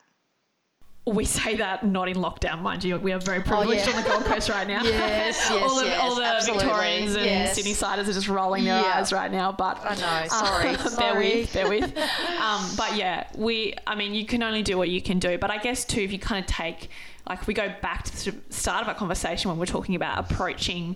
[1.05, 2.97] We say that not in lockdown, mind you.
[2.97, 3.97] We are very privileged Oh, yeah.
[3.97, 4.85] on the Gold Coast right now.
[4.85, 6.65] Yes, yes, all the, yes, all the absolutely.
[6.65, 7.55] Victorians and Yes.
[7.57, 8.93] Sydney siders are just rolling their Yeah.
[9.01, 9.51] eyes right now.
[9.51, 11.41] But I know, sorry, bear sorry.
[11.41, 11.99] with, bear with.
[12.41, 13.75] Um, but yeah, we.
[13.85, 15.39] I mean, you can only do what you can do.
[15.39, 16.89] But I guess too, if you kind of take,
[17.29, 20.31] like, if we go back to the start of our conversation when we're talking about
[20.31, 20.95] approaching.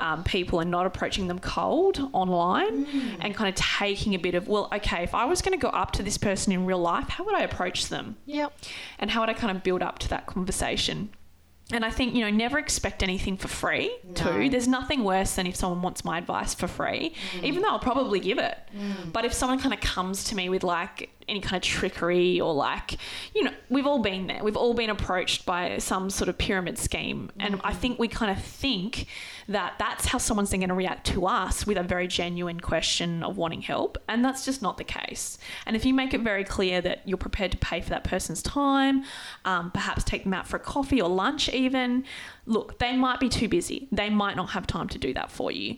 [0.00, 3.16] Um, people and not approaching them cold online Mm.
[3.20, 5.70] and kind of taking a bit of well okay if i was going to go
[5.70, 8.52] up to this person in real life how would i approach them Yep.
[9.00, 11.10] and how would I kind of build up to that conversation?
[11.70, 14.48] And I think, you know, never expect anything for free, too.
[14.48, 18.20] There's nothing worse than if someone wants my advice for free, even though I'll probably
[18.20, 18.56] give it.
[19.12, 22.54] But if someone kind of comes to me with like any kind of trickery or
[22.54, 22.96] like,
[23.34, 24.42] you know, we've all been there.
[24.42, 27.30] We've all been approached by some sort of pyramid scheme.
[27.38, 29.06] And I think we kind of think
[29.48, 33.22] that that's how someone's then going to react to us with a very genuine question
[33.22, 33.98] of wanting help.
[34.08, 35.38] And that's just not the case.
[35.66, 38.42] And if you make it very clear that you're prepared to pay for that person's
[38.42, 39.04] time,
[39.44, 42.04] um, perhaps take them out for a coffee or lunch, even,
[42.46, 43.88] look, they might be too busy.
[43.90, 45.76] They might not have time to do that for you.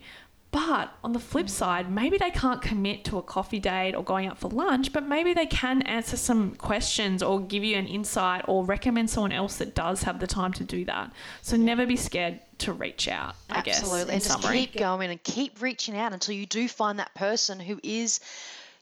[0.52, 4.26] But on the flip side, maybe they can't commit to a coffee date or going
[4.26, 8.44] out for lunch, but maybe they can answer some questions or give you an insight
[8.48, 11.12] or recommend someone else that does have the time to do that.
[11.42, 13.78] So never be scared to reach out, I guess.
[13.78, 14.14] Absolutely.
[14.14, 14.58] And just summary.
[14.66, 18.18] keep going and keep reaching out until you do find that person who is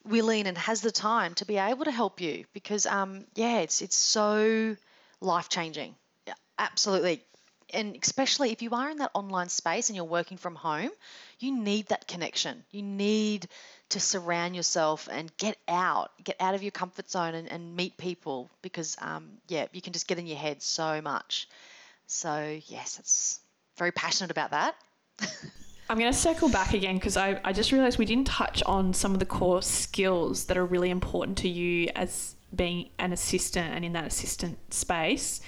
[0.05, 3.83] willing and has the time to be able to help you because um yeah it's
[3.83, 4.75] it's so
[5.21, 5.95] life changing
[6.27, 7.23] yeah, absolutely
[7.73, 10.91] and especially if you are in that online space and you're working from home
[11.39, 12.65] you need that connection.
[12.71, 13.49] You need
[13.91, 17.97] to surround yourself and get out get out of your comfort zone and, and meet
[17.97, 21.49] people because um yeah you can just get in your head so much.
[22.07, 23.41] So yes it's
[23.77, 24.75] very passionate about that.
[25.91, 28.93] I'm going to circle back again because I, I just realized we didn't touch on
[28.93, 33.75] some of the core skills that are really important to you as being an assistant
[33.75, 35.41] and in that assistant space.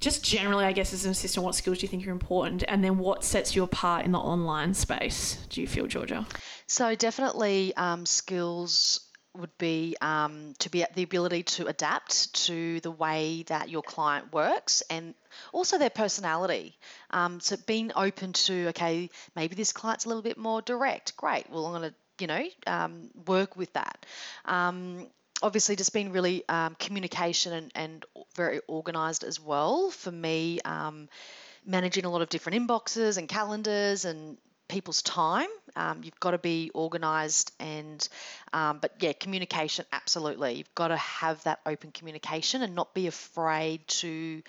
[0.00, 2.64] Just generally, I guess, as an assistant, what skills do you think are important?
[2.68, 6.26] And then what sets you apart in the online space, do you feel, Georgia?
[6.66, 9.00] So definitely um, skills
[9.38, 14.32] would be um, to be the ability to adapt to the way that your client
[14.32, 15.14] works and
[15.52, 16.76] also their personality.
[17.10, 21.16] Um, so being open to okay, maybe this client's a little bit more direct.
[21.16, 21.48] Great.
[21.50, 24.06] Well, I'm going to you know um, work with that.
[24.44, 25.08] Um,
[25.42, 29.90] obviously just being really um, communication and, and very organized as well.
[29.90, 31.08] For me um,
[31.64, 36.38] managing a lot of different inboxes and calendars and people's time um, you've got to
[36.38, 38.08] be organized and
[38.52, 40.54] um, but yeah communication absolutely.
[40.54, 44.42] You've got to have that open communication and not be afraid to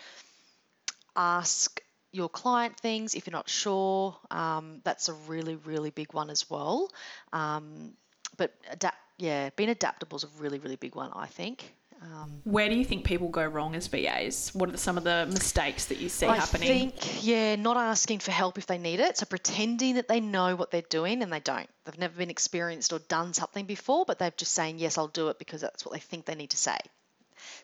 [1.15, 1.81] ask
[2.11, 4.17] your client things if you're not sure.
[4.31, 6.89] Um, that's a really really big one as well.
[7.33, 7.93] Um,
[8.37, 12.69] but adapt yeah being adaptable is a really really big one i think um, Where
[12.69, 14.51] do you think people go wrong as VAs?
[14.53, 16.67] What are some of the mistakes that you see I happening?
[16.67, 19.17] think, yeah, not asking for help if they need it.
[19.17, 21.67] So pretending that they know what they're doing and they don't.
[21.85, 25.29] They've never been experienced or done something before, but they're just saying, yes, I'll do
[25.29, 26.77] it because that's what they think they need to say.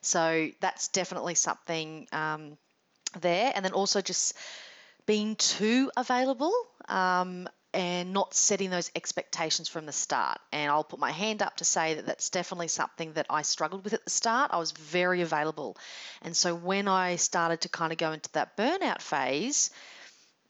[0.02, 2.58] So that's definitely something um,
[3.22, 3.52] there.
[3.54, 4.34] And then also just
[5.06, 6.54] being too available.
[6.88, 10.40] Um, and not setting those expectations from the start.
[10.52, 13.84] And I'll put my hand up to say that that's definitely something that I struggled
[13.84, 14.52] with at the start.
[14.54, 15.78] I was very available.
[16.22, 19.72] And so when I started to kind of go into that burnout phase,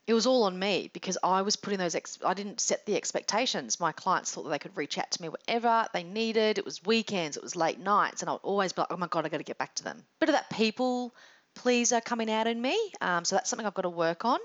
[0.06, 2.96] it was all on me because I was putting those, ex- I didn't set the
[2.96, 3.80] expectations.
[3.80, 6.58] My clients thought that they could reach out to me whatever they needed.
[6.58, 9.06] It was weekends, it was late nights, and I would always be like, oh my
[9.06, 10.04] God, I got to get back to them.
[10.20, 11.14] Bit of that people
[11.54, 12.78] pleaser coming out in me.
[13.00, 14.40] Um, so that's something I've got to work on.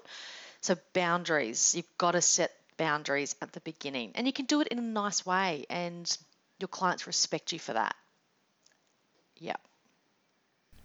[0.62, 4.12] So boundaries, you've got to set boundaries at the beginning.
[4.16, 6.18] And you can do it in a nice way, and
[6.58, 7.96] your clients respect you for that.
[9.38, 9.58] Yeah.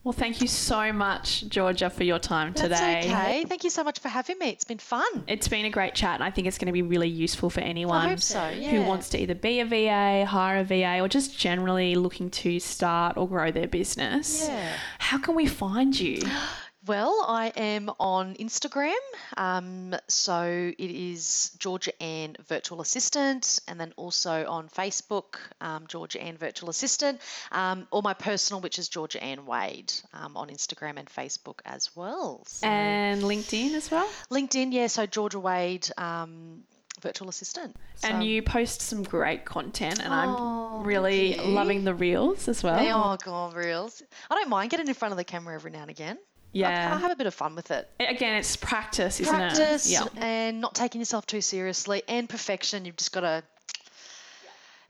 [0.02, 2.68] Well, thank you so much, Georgia, for your time today.
[2.68, 3.44] That's okay.
[3.46, 4.50] Thank you so much for having me.
[4.50, 5.24] It's been fun.
[5.26, 7.60] It's been a great chat, and I think it's going to be really useful for
[7.60, 11.94] anyone so, who wants to either be a VA, hire a VA, or just generally
[11.94, 14.46] looking to start or grow their business.
[14.46, 14.76] Yeah.
[14.98, 16.20] How can we find you?
[16.86, 18.92] Well, I am on Instagram.
[19.38, 20.42] Um, so
[20.78, 26.68] it is Georgia Ann Virtual Assistant, and then also on Facebook, um, Georgia Ann Virtual
[26.68, 27.20] Assistant,
[27.52, 31.94] um, or my personal, which is Georgia Ann Wade, um, on Instagram and Facebook as
[31.96, 32.42] well.
[32.46, 34.08] So And LinkedIn as well.
[34.30, 34.88] LinkedIn, yeah.
[34.88, 35.88] So Georgia Wade.
[35.96, 36.64] Um,
[37.00, 37.76] virtual assistant.
[37.96, 42.62] So- And you post some great content, and Oh, I'm really loving the reels as
[42.62, 42.78] well.
[42.80, 44.02] Oh, God, reels.
[44.30, 46.16] I don't mind getting in front of the camera every now and again.
[46.54, 46.94] I- Yeah.
[46.94, 47.90] I, have a bit of fun with it.
[48.00, 49.92] Again, it's practice, isn't Practice it?
[49.92, 50.04] Yeah.
[50.16, 52.84] and not taking yourself too seriously and perfection.
[52.84, 53.42] You've just got to.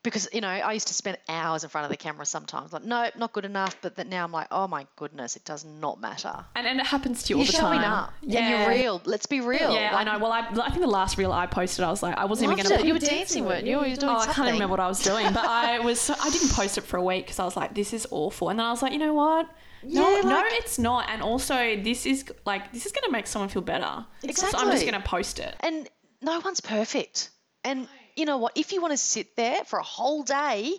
[0.02, 2.74] Because, you know, I used to spend hours in front of the camera sometimes.
[2.74, 3.74] Like, nope, not good enough.
[3.80, 6.44] But that now I'm like, oh my goodness, it does not matter.
[6.54, 7.90] And, and it happens to you all You're the showing time.
[7.90, 8.12] up.
[8.20, 9.00] And you're real.
[9.06, 9.72] Let's be real.
[9.72, 10.18] Yeah, I know.
[10.18, 12.62] Well, I, I think the last reel I posted, I was like, I wasn't even
[12.62, 12.86] going to it.
[12.86, 13.70] You were dancing, weren't you?
[13.82, 16.10] You were doing Oh, I can't remember what I was doing, but I was.
[16.10, 18.58] I didn't post it for a week because I was like, "This is awful," and
[18.58, 19.48] then I was like, "You know what?
[19.84, 23.12] No, Yeah, no, like- it's not." And also, this is like this is going to
[23.12, 24.06] make someone feel better.
[24.34, 25.54] So I'm just going to post it.
[25.60, 25.88] And
[26.22, 27.30] no one's perfect.
[27.64, 28.52] And you know what?
[28.56, 30.74] If you want to sit there for a whole day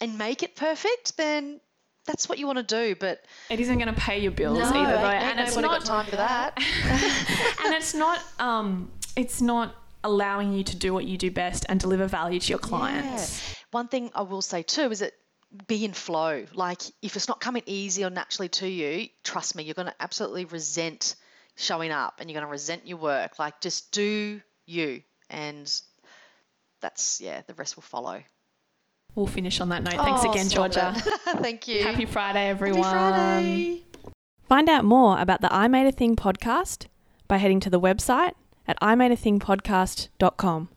[0.00, 1.60] and make it perfect, then
[2.06, 2.96] that's what you want to do.
[2.98, 5.80] But It isn't going to pay your bills no, either, though, ain't, And it's not
[5.80, 6.56] got time for that.
[7.64, 8.20] and it's not.
[8.38, 9.74] Um, it's not
[10.04, 13.50] allowing you to do what you do best and deliver value to your clients.
[13.50, 13.54] Yeah.
[13.70, 15.12] One thing I will say too is that
[15.66, 16.44] be in flow.
[16.54, 19.94] Like if it's not coming easy or naturally to you, trust me, you're going to
[20.00, 21.16] absolutely resent
[21.56, 23.38] showing up and you're going to resent your work.
[23.38, 25.70] Like just do you, and
[26.80, 28.22] that's yeah, the rest will follow.
[29.14, 29.94] We'll finish on that note.
[29.94, 30.94] Thanks Oh, again, Georgia.
[31.26, 31.82] Thank you.
[31.82, 32.82] Happy Friday, everyone.
[32.84, 33.84] Happy Friday.
[34.48, 36.86] Find out more about the I Made a Thing podcast
[37.28, 38.32] by heading to the website
[38.66, 40.68] at imadeathingpodcast.com.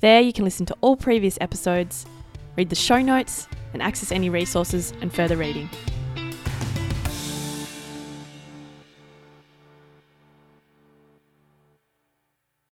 [0.00, 2.04] There you can listen to all previous episodes,
[2.56, 5.68] read the show notes, and access any resources and further reading.